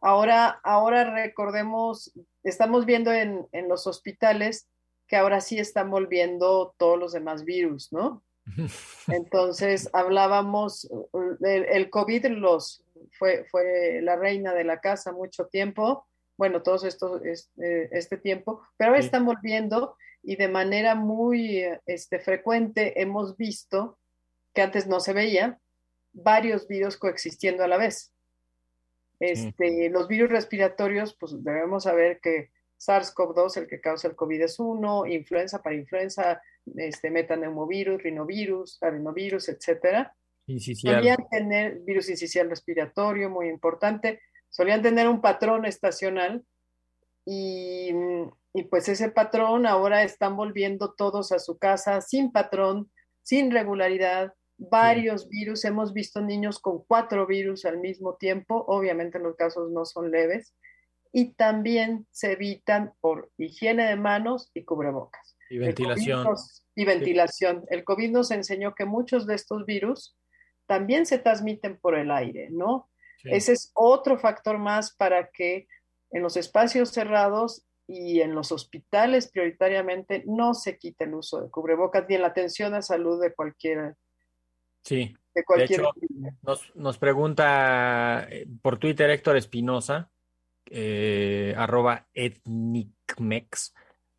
Ahora, 0.00 0.60
ahora 0.62 1.12
recordemos, 1.12 2.12
estamos 2.44 2.84
viendo 2.84 3.12
en, 3.12 3.46
en 3.52 3.68
los 3.68 3.86
hospitales 3.86 4.68
que 5.08 5.16
ahora 5.16 5.40
sí 5.40 5.58
están 5.58 5.90
volviendo 5.90 6.74
todos 6.78 6.98
los 6.98 7.12
demás 7.12 7.44
virus, 7.44 7.92
¿no? 7.92 8.22
Entonces 9.08 9.90
hablábamos, 9.92 10.88
el, 11.40 11.64
el 11.64 11.90
COVID 11.90 12.26
los, 12.26 12.84
fue, 13.18 13.44
fue 13.50 14.00
la 14.02 14.16
reina 14.16 14.54
de 14.54 14.64
la 14.64 14.80
casa 14.80 15.12
mucho 15.12 15.46
tiempo, 15.46 16.06
bueno, 16.38 16.62
todos 16.62 16.84
estos, 16.84 17.24
este, 17.24 17.88
este 17.96 18.16
tiempo, 18.18 18.60
pero 18.76 18.90
ahora 18.90 19.00
Sí. 19.00 19.06
están 19.06 19.24
volviendo 19.24 19.96
y 20.22 20.36
de 20.36 20.48
manera 20.48 20.94
muy 20.94 21.64
este, 21.86 22.18
frecuente 22.18 23.00
hemos 23.00 23.36
visto 23.36 23.98
que 24.52 24.62
antes 24.62 24.86
no 24.86 25.00
se 25.00 25.12
veía 25.12 25.58
varios 26.12 26.66
virus 26.66 26.96
coexistiendo 26.96 27.62
a 27.64 27.68
la 27.68 27.76
vez. 27.76 28.12
Este, 29.20 29.88
Los 29.88 30.08
virus 30.08 30.30
respiratorios, 30.30 31.16
pues 31.18 31.42
debemos 31.42 31.84
saber 31.84 32.20
que 32.20 32.50
SARS-CoV-2, 32.78 33.56
el 33.58 33.66
que 33.66 33.80
causa 33.80 34.08
el 34.08 34.16
COVID 34.16 34.42
es 34.42 34.58
uno, 34.58 35.06
influenza 35.06 35.62
para 35.62 35.76
influenza, 35.76 36.40
este, 36.76 37.10
metaneumovirus, 37.10 38.02
rinovirus, 38.02 38.82
adenovirus, 38.82 39.48
etcétera. 39.48 40.14
Solían 40.46 41.28
tener 41.30 41.80
virus 41.80 42.08
incisional 42.08 42.50
respiratorio, 42.50 43.30
muy 43.30 43.48
importante, 43.48 44.20
solían 44.48 44.82
tener 44.82 45.08
un 45.08 45.20
patrón 45.20 45.64
estacional 45.64 46.44
y, 47.24 47.90
y 48.54 48.62
pues 48.70 48.88
ese 48.88 49.10
patrón 49.10 49.66
ahora 49.66 50.04
están 50.04 50.36
volviendo 50.36 50.94
todos 50.94 51.32
a 51.32 51.40
su 51.40 51.58
casa 51.58 52.00
sin 52.00 52.30
patrón, 52.30 52.90
sin 53.22 53.50
regularidad, 53.50 54.34
varios 54.58 55.28
virus, 55.28 55.64
hemos 55.64 55.92
visto 55.92 56.20
niños 56.20 56.60
con 56.60 56.84
cuatro 56.84 57.26
virus 57.26 57.64
al 57.64 57.78
mismo 57.78 58.14
tiempo, 58.14 58.64
obviamente 58.68 59.18
los 59.18 59.36
casos 59.36 59.70
no 59.70 59.84
son 59.84 60.10
leves, 60.10 60.54
y 61.18 61.32
también 61.32 62.06
se 62.10 62.32
evitan 62.32 62.92
por 63.00 63.30
higiene 63.38 63.86
de 63.86 63.96
manos 63.96 64.50
y 64.52 64.64
cubrebocas. 64.64 65.34
Y 65.48 65.56
ventilación. 65.56 66.24
nos- 66.24 66.62
y 66.74 66.84
ventilación. 66.84 67.64
El 67.70 67.84
COVID 67.84 68.10
nos 68.10 68.30
enseñó 68.32 68.74
que 68.74 68.84
muchos 68.84 69.26
de 69.26 69.34
estos 69.34 69.64
virus 69.64 70.14
también 70.66 71.06
se 71.06 71.18
transmiten 71.18 71.78
por 71.78 71.94
el 71.96 72.10
aire, 72.10 72.48
¿no? 72.50 72.90
Sí. 73.22 73.30
Ese 73.32 73.52
es 73.52 73.70
otro 73.72 74.18
factor 74.18 74.58
más 74.58 74.94
para 74.94 75.30
que 75.30 75.66
en 76.10 76.22
los 76.22 76.36
espacios 76.36 76.90
cerrados 76.90 77.64
y 77.88 78.20
en 78.20 78.34
los 78.34 78.52
hospitales 78.52 79.30
prioritariamente 79.30 80.22
no 80.26 80.52
se 80.52 80.76
quite 80.76 81.04
el 81.04 81.14
uso 81.14 81.40
de 81.40 81.48
cubrebocas 81.50 82.04
ni 82.10 82.16
en 82.16 82.20
la 82.22 82.28
atención 82.28 82.74
a 82.74 82.82
salud 82.82 83.22
de 83.22 83.32
cualquier, 83.32 83.94
Sí. 84.84 85.16
de 85.34 85.44
cualquier 85.44 85.80
hecho. 85.80 85.90
Nos, 86.42 86.76
nos 86.76 86.98
pregunta 86.98 88.26
eh, 88.30 88.46
por 88.60 88.78
Twitter 88.78 89.08
Héctor 89.08 89.38
Espinosa, 89.38 90.10
eh, 90.70 91.54
arroba 91.56 92.08
etnicmex. 92.14 93.74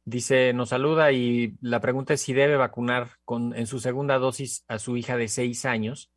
Dice, 0.06 0.54
nos 0.54 0.70
saluda 0.70 1.12
y 1.12 1.58
la 1.62 1.82
pregunta 1.82 2.14
es 2.14 2.22
si 2.22 2.34
debe 2.34 2.56
vacunar 2.56 3.12
con, 3.26 3.56
en 3.56 3.68
su 3.68 3.80
segunda 3.80 4.18
dosis 4.20 4.64
a 4.68 4.80
su 4.80 4.96
hija 4.96 5.18
de 5.18 5.28
seis 5.28 5.66
años, 5.66 6.12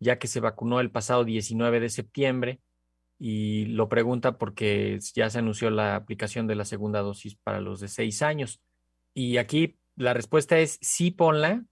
ya 0.00 0.18
que 0.18 0.26
se 0.26 0.40
vacunó 0.40 0.80
el 0.80 0.90
pasado 0.90 1.24
19 1.24 1.80
de 1.80 1.90
septiembre 1.90 2.60
y 3.18 3.66
lo 3.66 3.88
pregunta 3.88 4.38
porque 4.38 4.98
ya 5.14 5.30
se 5.30 5.38
anunció 5.38 5.70
la 5.70 5.96
aplicación 5.96 6.46
de 6.46 6.54
la 6.54 6.64
segunda 6.64 7.00
dosis 7.00 7.36
para 7.36 7.60
los 7.60 7.80
de 7.80 7.88
seis 7.88 8.22
años. 8.22 8.60
Y 9.14 9.38
aquí 9.38 9.78
la 9.96 10.14
respuesta 10.14 10.58
es 10.58 10.78
sí, 10.80 11.10
ponla, 11.10 11.64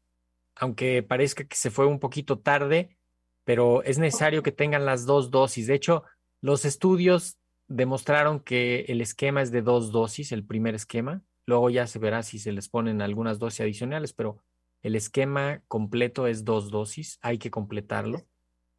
aunque 0.56 1.02
parezca 1.02 1.44
que 1.44 1.56
se 1.56 1.70
fue 1.70 1.86
un 1.86 2.00
poquito 2.00 2.38
tarde, 2.38 2.96
pero 3.44 3.82
es 3.82 3.98
necesario 3.98 4.42
que 4.42 4.52
tengan 4.52 4.86
las 4.86 5.04
dos 5.04 5.30
dosis. 5.30 5.66
De 5.66 5.74
hecho, 5.74 6.04
los 6.40 6.64
estudios 6.64 7.38
demostraron 7.68 8.40
que 8.40 8.86
el 8.88 9.00
esquema 9.00 9.42
es 9.42 9.50
de 9.50 9.62
dos 9.62 9.92
dosis, 9.92 10.32
el 10.32 10.44
primer 10.44 10.74
esquema. 10.74 11.22
Luego 11.46 11.70
ya 11.70 11.86
se 11.86 11.98
verá 11.98 12.22
si 12.22 12.38
se 12.38 12.52
les 12.52 12.68
ponen 12.68 13.02
algunas 13.02 13.38
dosis 13.38 13.60
adicionales, 13.60 14.12
pero 14.12 14.38
el 14.82 14.96
esquema 14.96 15.62
completo 15.68 16.26
es 16.26 16.44
dos 16.44 16.70
dosis, 16.70 17.18
hay 17.22 17.38
que 17.38 17.50
completarlo. 17.50 18.22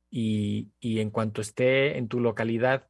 Y, 0.10 0.70
y 0.80 1.00
en 1.00 1.10
cuanto 1.10 1.42
esté 1.42 1.98
en 1.98 2.08
tu 2.08 2.20
localidad, 2.20 2.88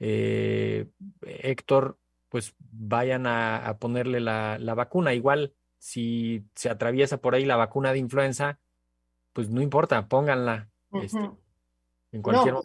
eh, 0.00 0.86
Héctor, 1.22 1.98
pues 2.28 2.54
vayan 2.58 3.26
a, 3.26 3.66
a 3.66 3.78
ponerle 3.78 4.20
la, 4.20 4.58
la 4.58 4.74
vacuna. 4.74 5.14
Igual, 5.14 5.54
si 5.78 6.44
se 6.54 6.68
atraviesa 6.68 7.20
por 7.20 7.34
ahí 7.34 7.44
la 7.44 7.56
vacuna 7.56 7.92
de 7.92 7.98
influenza, 7.98 8.60
pues 9.32 9.50
no 9.50 9.62
importa, 9.62 10.08
pónganla 10.08 10.68
este. 10.92 11.30
En 12.12 12.22
cualquier 12.22 12.54
No, 12.54 12.62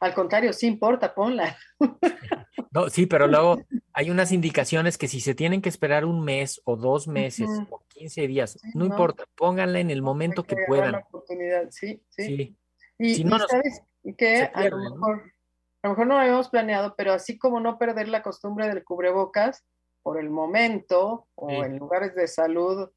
al 0.00 0.14
contrario, 0.14 0.52
sí 0.52 0.66
importa, 0.66 1.14
ponla. 1.14 1.56
No, 2.70 2.90
sí, 2.90 3.06
pero 3.06 3.26
luego 3.26 3.62
hay 3.94 4.10
unas 4.10 4.30
indicaciones 4.30 4.98
que 4.98 5.08
si 5.08 5.20
se 5.20 5.34
tienen 5.34 5.62
que 5.62 5.70
esperar 5.70 6.04
un 6.04 6.22
mes 6.22 6.60
o 6.64 6.76
dos 6.76 7.08
meses 7.08 7.48
o 7.70 7.82
15 7.88 8.26
días, 8.26 8.58
no 8.74 8.80
no. 8.80 8.86
importa, 8.86 9.24
pónganla 9.36 9.80
en 9.80 9.90
el 9.90 10.02
momento 10.02 10.44
que 10.44 10.56
puedan. 10.66 10.92
la 10.92 10.98
oportunidad, 10.98 11.68
sí, 11.70 12.02
sí. 12.10 12.24
Sí, 12.26 12.58
Y, 12.98 13.14
Si 13.14 13.24
no 13.24 13.36
y 13.36 13.38
nos- 13.38 13.50
sabes 13.50 13.80
que 14.18 14.50
a 14.52 14.68
lo 14.68 14.76
mejor, 14.78 15.32
a 15.82 15.88
lo 15.88 15.90
mejor 15.90 16.06
no 16.08 16.14
lo 16.16 16.20
habíamos 16.20 16.50
planeado, 16.50 16.94
pero 16.96 17.12
así 17.14 17.38
como 17.38 17.58
no 17.60 17.78
perder 17.78 18.08
la 18.08 18.22
costumbre 18.22 18.68
del 18.68 18.84
cubrebocas 18.84 19.64
por 20.02 20.20
el 20.20 20.28
momento 20.28 21.26
o 21.36 21.48
Sí. 21.48 21.56
en 21.56 21.78
lugares 21.78 22.14
de 22.14 22.26
salud, 22.28 22.90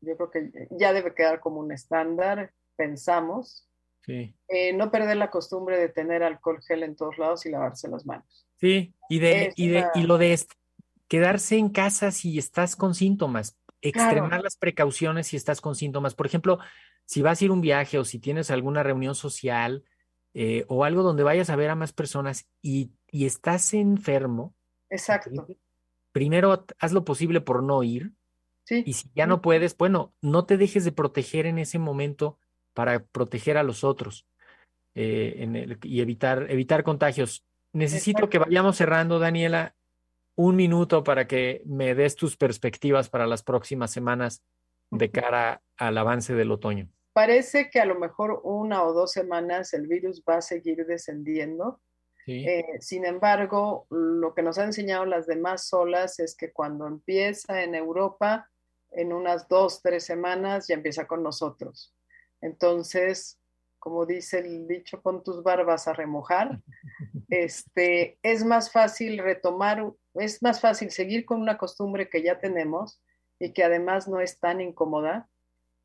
yo 0.00 0.16
creo 0.16 0.30
que 0.30 0.68
ya 0.70 0.92
debe 0.94 1.14
quedar 1.14 1.40
como 1.40 1.60
un 1.60 1.70
estándar, 1.72 2.52
pensamos, 2.76 3.67
sí. 4.00 4.34
eh, 4.48 4.72
no 4.72 4.90
perder 4.90 5.16
la 5.16 5.30
costumbre 5.30 5.78
de 5.78 5.88
tener 5.88 6.22
alcohol 6.22 6.60
gel 6.66 6.82
en 6.82 6.96
todos 6.96 7.18
lados 7.18 7.44
y 7.46 7.50
lavarse 7.50 7.88
las 7.88 8.06
manos. 8.06 8.46
Sí, 8.56 8.94
y 9.08 9.18
de, 9.20 9.52
y 9.56 9.68
de, 9.68 9.84
y 9.94 10.02
lo 10.02 10.18
de 10.18 10.32
est- 10.32 10.52
quedarse 11.08 11.56
en 11.58 11.68
casa 11.70 12.10
si 12.10 12.38
estás 12.38 12.76
con 12.76 12.94
síntomas, 12.94 13.56
extremar 13.82 14.30
Claro. 14.30 14.42
las 14.44 14.56
precauciones 14.56 15.28
si 15.28 15.36
estás 15.36 15.60
con 15.60 15.74
síntomas. 15.74 16.14
Por 16.14 16.26
ejemplo, 16.26 16.58
si 17.04 17.22
vas 17.22 17.40
a 17.40 17.44
ir 17.44 17.50
a 17.50 17.54
un 17.54 17.60
viaje 17.60 17.98
o 17.98 18.04
si 18.04 18.18
tienes 18.18 18.50
alguna 18.50 18.82
reunión 18.82 19.14
social 19.14 19.84
eh, 20.34 20.64
o 20.68 20.84
algo 20.84 21.02
donde 21.02 21.22
vayas 21.22 21.50
a 21.50 21.56
ver 21.56 21.70
a 21.70 21.74
más 21.74 21.92
personas 21.92 22.48
y, 22.62 22.92
y 23.10 23.26
estás 23.26 23.72
enfermo, 23.74 24.54
Exacto, 24.90 25.46
primero 26.12 26.66
haz 26.78 26.92
lo 26.92 27.04
posible 27.04 27.40
por 27.40 27.62
no 27.62 27.82
ir. 27.82 28.12
sí. 28.64 28.82
Y 28.86 28.94
si 28.94 29.10
ya 29.14 29.26
no 29.26 29.40
puedes, 29.40 29.76
bueno, 29.76 30.14
no 30.20 30.46
te 30.46 30.56
dejes 30.56 30.84
de 30.84 30.92
proteger 30.92 31.46
en 31.46 31.58
ese 31.58 31.78
momento 31.78 32.38
para 32.78 33.00
proteger 33.00 33.58
a 33.58 33.64
los 33.64 33.82
otros 33.82 34.24
eh, 34.94 35.42
en 35.42 35.56
el- 35.56 35.78
y 35.82 36.00
evitar, 36.00 36.46
evitar 36.48 36.84
contagios. 36.84 37.44
Necesito 37.72 38.28
que 38.30 38.38
vayamos 38.38 38.76
cerrando, 38.76 39.18
Daniela, 39.18 39.74
un 40.36 40.54
minuto 40.54 41.02
para 41.02 41.26
que 41.26 41.60
me 41.66 41.96
des 41.96 42.14
tus 42.14 42.36
perspectivas 42.36 43.08
para 43.08 43.26
las 43.26 43.42
próximas 43.42 43.90
semanas 43.90 44.44
de 44.92 45.10
cara 45.10 45.60
al 45.76 45.98
avance 45.98 46.34
del 46.34 46.52
otoño. 46.52 46.88
Parece 47.12 47.68
que 47.68 47.80
a 47.80 47.84
lo 47.84 47.98
mejor 47.98 48.42
una 48.44 48.84
o 48.84 48.92
dos 48.92 49.10
semanas 49.10 49.74
el 49.74 49.88
virus 49.88 50.22
va 50.22 50.36
a 50.36 50.40
seguir 50.40 50.86
descendiendo. 50.86 51.80
Sí, 52.24 52.46
Eh, 52.46 52.78
sin 52.80 53.04
embargo, 53.04 53.88
lo 53.90 54.34
que 54.34 54.42
nos 54.42 54.56
han 54.58 54.66
enseñado 54.66 55.04
las 55.04 55.26
demás 55.26 55.72
olas 55.72 56.20
es 56.20 56.36
que 56.36 56.52
cuando 56.52 56.86
empieza 56.86 57.64
en 57.64 57.74
Europa, 57.74 58.48
en 58.92 59.12
unas 59.12 59.48
dos, 59.48 59.82
tres 59.82 60.04
semanas 60.04 60.68
ya 60.68 60.76
empieza 60.76 61.08
con 61.08 61.24
nosotros. 61.24 61.92
Entonces, 62.40 63.38
como 63.78 64.06
dice 64.06 64.40
el 64.40 64.66
dicho, 64.66 65.00
pon 65.00 65.22
tus 65.22 65.42
barbas 65.42 65.88
a 65.88 65.92
remojar. 65.92 66.60
Este, 67.30 68.18
es 68.22 68.44
más 68.44 68.72
fácil 68.72 69.18
retomar, 69.18 69.92
es 70.14 70.42
más 70.42 70.60
fácil 70.60 70.90
seguir 70.90 71.26
con 71.26 71.40
una 71.42 71.58
costumbre 71.58 72.08
que 72.08 72.22
ya 72.22 72.38
tenemos 72.38 73.02
y 73.38 73.52
que 73.52 73.64
además 73.64 74.08
no 74.08 74.20
es 74.20 74.38
tan 74.40 74.60
incómoda 74.60 75.28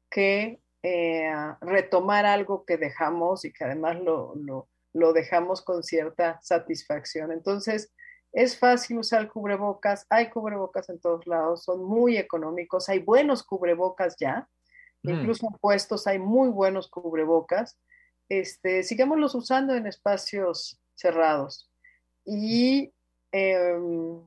que 0.09 0.61
eh, 0.83 1.33
retomar 1.61 2.25
algo 2.25 2.65
que 2.65 2.77
dejamos 2.77 3.45
y 3.45 3.53
que 3.53 3.65
además 3.65 3.99
lo, 3.99 4.35
lo, 4.35 4.69
lo 4.93 5.13
dejamos 5.13 5.61
con 5.61 5.83
cierta 5.83 6.39
satisfacción. 6.41 7.31
Entonces, 7.31 7.93
es 8.31 8.57
fácil 8.57 8.97
usar 8.97 9.29
cubrebocas, 9.29 10.07
hay 10.09 10.29
cubrebocas 10.29 10.89
en 10.89 10.99
todos 10.99 11.27
lados, 11.27 11.63
son 11.63 11.83
muy 11.83 12.17
económicos, 12.17 12.89
hay 12.89 12.99
buenos 12.99 13.43
cubrebocas 13.43 14.15
ya, 14.19 14.49
Mm. 15.03 15.09
incluso 15.09 15.47
en 15.47 15.57
puestos 15.59 16.07
hay 16.07 16.19
muy 16.19 16.49
buenos 16.49 16.89
cubrebocas. 16.89 17.77
Este, 18.29 18.83
sigámoslos 18.83 19.35
usando 19.35 19.75
en 19.75 19.85
espacios 19.85 20.79
cerrados. 20.95 21.69
Y 22.25 22.93
em, 23.31 24.25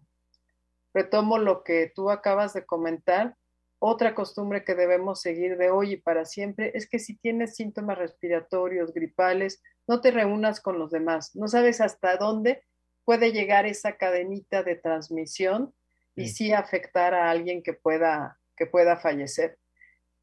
retomo 0.92 1.38
lo 1.38 1.64
que 1.64 1.90
tú 1.94 2.10
acabas 2.10 2.52
de 2.52 2.64
comentar. 2.64 3.36
Otra 3.78 4.14
costumbre 4.14 4.64
que 4.64 4.74
debemos 4.74 5.20
seguir 5.20 5.56
de 5.58 5.70
hoy 5.70 5.92
y 5.92 5.96
para 5.96 6.24
siempre 6.24 6.72
es 6.74 6.88
que 6.88 6.98
si 6.98 7.16
tienes 7.16 7.56
síntomas 7.56 7.98
respiratorios, 7.98 8.92
gripales, 8.92 9.62
no 9.86 10.00
te 10.00 10.10
reúnas 10.10 10.60
con 10.60 10.78
los 10.78 10.90
demás. 10.90 11.34
No 11.36 11.48
sabes 11.48 11.80
hasta 11.80 12.16
dónde 12.16 12.62
puede 13.04 13.32
llegar 13.32 13.66
esa 13.66 13.96
cadenita 13.96 14.62
de 14.62 14.76
transmisión 14.76 15.74
y 16.14 16.28
sí 16.28 16.52
afectar 16.52 17.14
a 17.14 17.30
alguien 17.30 17.62
que 17.62 17.74
pueda, 17.74 18.38
que 18.56 18.66
pueda 18.66 18.96
fallecer. 18.96 19.58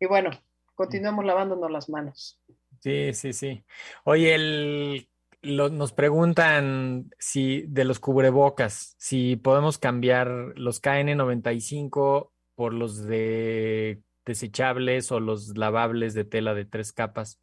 Y 0.04 0.06
bueno, 0.06 0.32
continuemos 0.76 1.24
lavándonos 1.24 1.72
las 1.72 1.88
manos. 1.88 2.38
Sí, 2.82 3.14
sí, 3.14 3.32
sí. 3.32 3.64
Oye, 4.04 4.36
el, 4.36 5.08
nos 5.42 5.94
preguntan 5.94 7.10
si 7.20 7.62
de 7.68 7.86
los 7.86 8.02
cubrebocas, 8.02 8.96
si 8.98 9.38
podemos 9.38 9.78
cambiar 9.78 10.28
los 10.58 10.82
KN95 10.82 12.32
por 12.54 12.74
los 12.74 13.06
de 13.06 14.02
desechables 14.26 15.10
o 15.14 15.22
los 15.22 15.58
lavables 15.58 16.14
de 16.14 16.26
tela 16.26 16.54
de 16.54 16.66
tres 16.66 16.92
capas, 16.92 17.40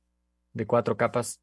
de 0.52 0.66
cuatro 0.66 0.98
capas. 0.98 1.40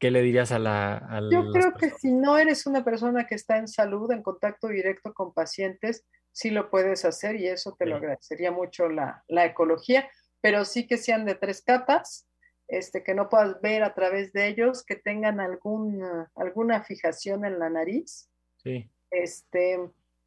¿Qué 0.00 0.10
le 0.10 0.20
dirías 0.20 0.50
a 0.50 0.58
la... 0.58 1.20
Yo 1.30 1.48
creo 1.52 1.74
que 1.74 1.90
si 1.90 2.10
no 2.10 2.38
eres 2.38 2.66
una 2.66 2.82
persona 2.82 3.28
que 3.28 3.36
está 3.36 3.58
en 3.58 3.68
salud, 3.68 4.10
en 4.10 4.24
contacto 4.24 4.66
directo 4.66 5.14
con 5.14 5.32
pacientes, 5.32 6.04
sí 6.38 6.50
lo 6.50 6.70
puedes 6.70 7.04
hacer 7.04 7.34
y 7.34 7.48
eso 7.48 7.74
te 7.76 7.84
lo 7.84 7.96
agradecería 7.96 8.52
mucho 8.52 8.88
la, 8.88 9.24
la, 9.26 9.44
ecología, 9.44 10.08
pero 10.40 10.64
sí 10.64 10.86
que 10.86 10.96
sean 10.96 11.24
de 11.24 11.34
tres 11.34 11.62
capas, 11.62 12.28
este, 12.68 13.02
que 13.02 13.12
no 13.12 13.28
puedas 13.28 13.60
ver 13.60 13.82
a 13.82 13.92
través 13.92 14.32
de 14.32 14.46
ellos, 14.46 14.84
que 14.84 14.94
tengan 14.94 15.40
alguna, 15.40 16.30
alguna 16.36 16.84
fijación 16.84 17.44
en 17.44 17.58
la 17.58 17.70
nariz. 17.70 18.30
Sí. 18.62 18.88
Este, 19.10 19.80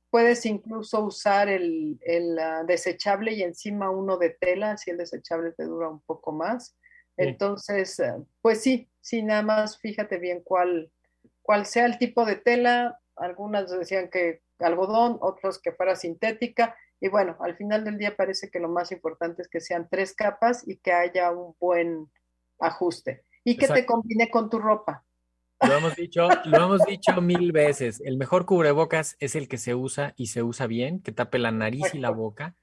puedes 0.09 0.45
incluso 0.45 1.01
usar 1.01 1.47
el, 1.47 1.97
el 2.01 2.37
uh, 2.37 2.65
desechable 2.65 3.31
y 3.31 3.43
encima 3.43 3.89
uno 3.89 4.17
de 4.17 4.31
tela, 4.31 4.75
si 4.75 4.91
el 4.91 4.97
desechable 4.97 5.53
te 5.53 5.63
dura 5.63 5.87
un 5.87 6.01
poco 6.01 6.33
más. 6.33 6.77
Entonces, 7.15 7.97
uh, 7.99 8.27
pues 8.41 8.61
sí, 8.61 8.89
sí, 8.99 9.23
nada 9.23 9.43
más 9.43 9.79
fíjate 9.79 10.17
bien 10.17 10.41
cuál, 10.43 10.91
cuál 11.41 11.65
sea 11.65 11.85
el 11.85 11.97
tipo 11.97 12.25
de 12.25 12.35
tela. 12.35 12.99
Algunas 13.15 13.69
decían 13.69 14.09
que 14.09 14.41
algodón, 14.59 15.17
otros 15.21 15.59
que 15.59 15.71
fuera 15.71 15.95
sintética. 15.95 16.75
Y 16.99 17.09
bueno, 17.09 17.37
al 17.39 17.55
final 17.55 17.83
del 17.83 17.97
día 17.97 18.15
parece 18.15 18.49
que 18.49 18.59
lo 18.59 18.69
más 18.69 18.91
importante 18.91 19.41
es 19.41 19.47
que 19.47 19.59
sean 19.59 19.87
tres 19.89 20.13
capas 20.13 20.67
y 20.67 20.77
que 20.77 20.93
haya 20.93 21.31
un 21.31 21.55
buen 21.59 22.11
ajuste 22.59 23.23
y 23.43 23.57
que 23.57 23.67
te 23.67 23.85
combine 23.85 24.29
con 24.29 24.49
tu 24.49 24.59
ropa. 24.59 25.03
Lo 25.61 25.77
hemos 25.77 25.95
dicho, 25.95 26.27
lo 26.45 26.57
hemos 26.57 26.81
dicho 26.85 27.21
mil 27.21 27.51
veces. 27.51 28.01
El 28.03 28.17
mejor 28.17 28.45
cubrebocas 28.45 29.15
es 29.19 29.35
el 29.35 29.47
que 29.47 29.57
se 29.57 29.75
usa 29.75 30.13
y 30.17 30.27
se 30.27 30.41
usa 30.41 30.67
bien, 30.67 31.01
que 31.01 31.11
tape 31.11 31.37
la 31.37 31.51
nariz 31.51 31.93
y 31.93 31.99
la 31.99 32.09
boca. 32.09 32.55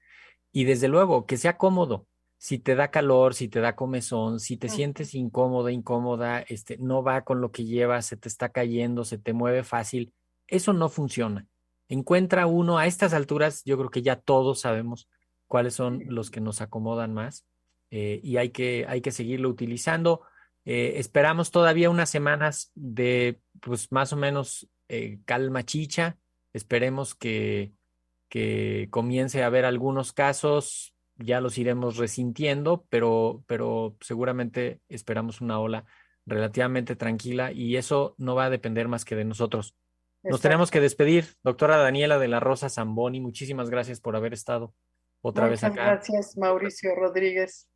Y 0.52 0.64
desde 0.64 0.88
luego, 0.88 1.26
que 1.26 1.37
sea 1.37 1.56
cómodo. 1.56 2.06
Si 2.40 2.58
te 2.58 2.76
da 2.76 2.90
calor, 2.92 3.34
si 3.34 3.48
te 3.48 3.61
da 3.61 3.74
comezón, 3.74 4.38
si 4.38 4.56
te 4.56 4.68
sientes 4.68 5.14
incómoda, 5.14 5.72
incómoda, 5.72 6.40
este, 6.40 6.76
no 6.78 7.02
va 7.02 7.22
con 7.22 7.40
lo 7.40 7.50
que 7.50 7.64
llevas, 7.64 8.06
se 8.06 8.16
te 8.16 8.28
está 8.28 8.50
cayendo, 8.50 9.04
se 9.04 9.18
te 9.18 9.32
mueve 9.32 9.64
fácil, 9.64 10.12
eso 10.48 10.72
no 10.72 10.88
funciona. 10.88 11.46
Encuentra 11.88 12.46
uno 12.46 12.78
a 12.78 12.87
estas 12.87 13.14
alturas, 13.14 13.62
yo 13.64 13.78
creo 13.78 13.90
que 13.90 14.02
ya 14.02 14.16
todos 14.16 14.61
sabemos 14.61 15.08
cuáles 15.46 15.74
son 15.74 16.02
los 16.06 16.30
que 16.30 16.40
nos 16.40 16.61
acomodan 16.61 17.14
más 17.14 17.46
eh, 17.90 18.20
y 18.22 18.37
hay 18.37 18.50
que, 18.50 18.84
hay 18.88 19.00
que 19.00 19.12
seguirlo 19.12 19.48
utilizando. 19.48 20.22
Eh, 20.64 20.94
esperamos 20.96 21.50
todavía 21.50 21.88
unas 21.88 22.11
semanas 22.11 22.70
de, 22.74 23.40
pues 23.61 23.90
más 23.90 24.12
o 24.12 24.16
menos, 24.16 24.68
eh, 24.88 25.18
calma 25.24 25.64
chicha. 25.64 26.18
Esperemos 26.52 27.14
que, 27.14 27.72
que 28.28 28.88
comience 28.90 29.42
a 29.42 29.46
haber 29.46 29.64
algunos 29.64 30.12
casos, 30.12 30.94
ya 31.16 31.40
los 31.40 31.58
iremos 31.58 31.96
resintiendo, 31.96 32.84
pero, 32.90 33.44
pero 33.46 33.96
seguramente 34.00 34.80
esperamos 34.88 35.40
una 35.40 35.58
ola 35.58 35.84
relativamente 36.26 36.94
tranquila 36.96 37.52
y 37.52 37.76
eso 37.76 38.14
no 38.18 38.34
va 38.34 38.46
a 38.46 38.50
depender 38.50 38.88
más 38.88 39.04
que 39.04 39.16
de 39.16 39.24
nosotros. 39.24 39.74
Nos 40.28 40.40
tenemos 40.40 40.70
que 40.70 40.80
despedir. 40.80 41.26
Doctora 41.42 41.76
Daniela 41.76 42.18
de 42.18 42.28
la 42.28 42.40
Rosa 42.40 42.68
Zamboni, 42.68 43.20
muchísimas 43.20 43.70
gracias 43.70 44.00
por 44.00 44.16
haber 44.16 44.32
estado 44.32 44.74
otra 45.22 45.48
vez 45.48 45.64
acá. 45.64 45.84
Gracias, 45.84 46.36
Mauricio 46.36 46.94
Rodríguez. 46.94 47.68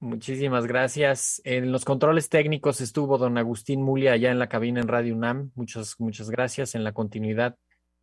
Muchísimas 0.00 0.66
gracias. 0.66 1.40
En 1.44 1.70
los 1.70 1.84
controles 1.84 2.28
técnicos 2.28 2.80
estuvo 2.80 3.18
don 3.18 3.38
Agustín 3.38 3.82
Mulia 3.82 4.12
allá 4.12 4.32
en 4.32 4.38
la 4.40 4.48
cabina 4.48 4.80
en 4.80 4.88
Radio 4.88 5.14
UNAM. 5.14 5.52
Muchas, 5.54 5.94
muchas 6.00 6.28
gracias. 6.28 6.74
En 6.74 6.82
la 6.82 6.92
continuidad, 6.92 7.56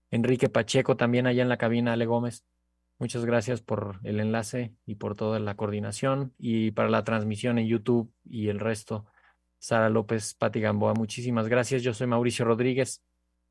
Enrique 0.09 0.47
Pacheco 0.47 0.95
también 0.95 1.27
allá 1.27 1.43
en 1.43 1.49
la 1.49 1.57
cabina, 1.57 1.93
Ale 1.93 2.05
Gómez. 2.05 2.45
Muchas 2.99 3.25
gracias 3.25 3.61
por 3.61 3.99
el 4.03 4.19
enlace 4.19 4.73
y 4.85 4.95
por 4.95 5.15
toda 5.15 5.39
la 5.39 5.55
coordinación 5.55 6.33
y 6.37 6.71
para 6.71 6.89
la 6.89 7.03
transmisión 7.03 7.57
en 7.59 7.67
YouTube 7.67 8.13
y 8.23 8.49
el 8.49 8.59
resto. 8.59 9.05
Sara 9.57 9.89
López, 9.89 10.35
Pati 10.35 10.61
Gamboa, 10.61 10.93
muchísimas 10.93 11.47
gracias. 11.49 11.83
Yo 11.83 11.93
soy 11.93 12.07
Mauricio 12.07 12.45
Rodríguez. 12.45 13.03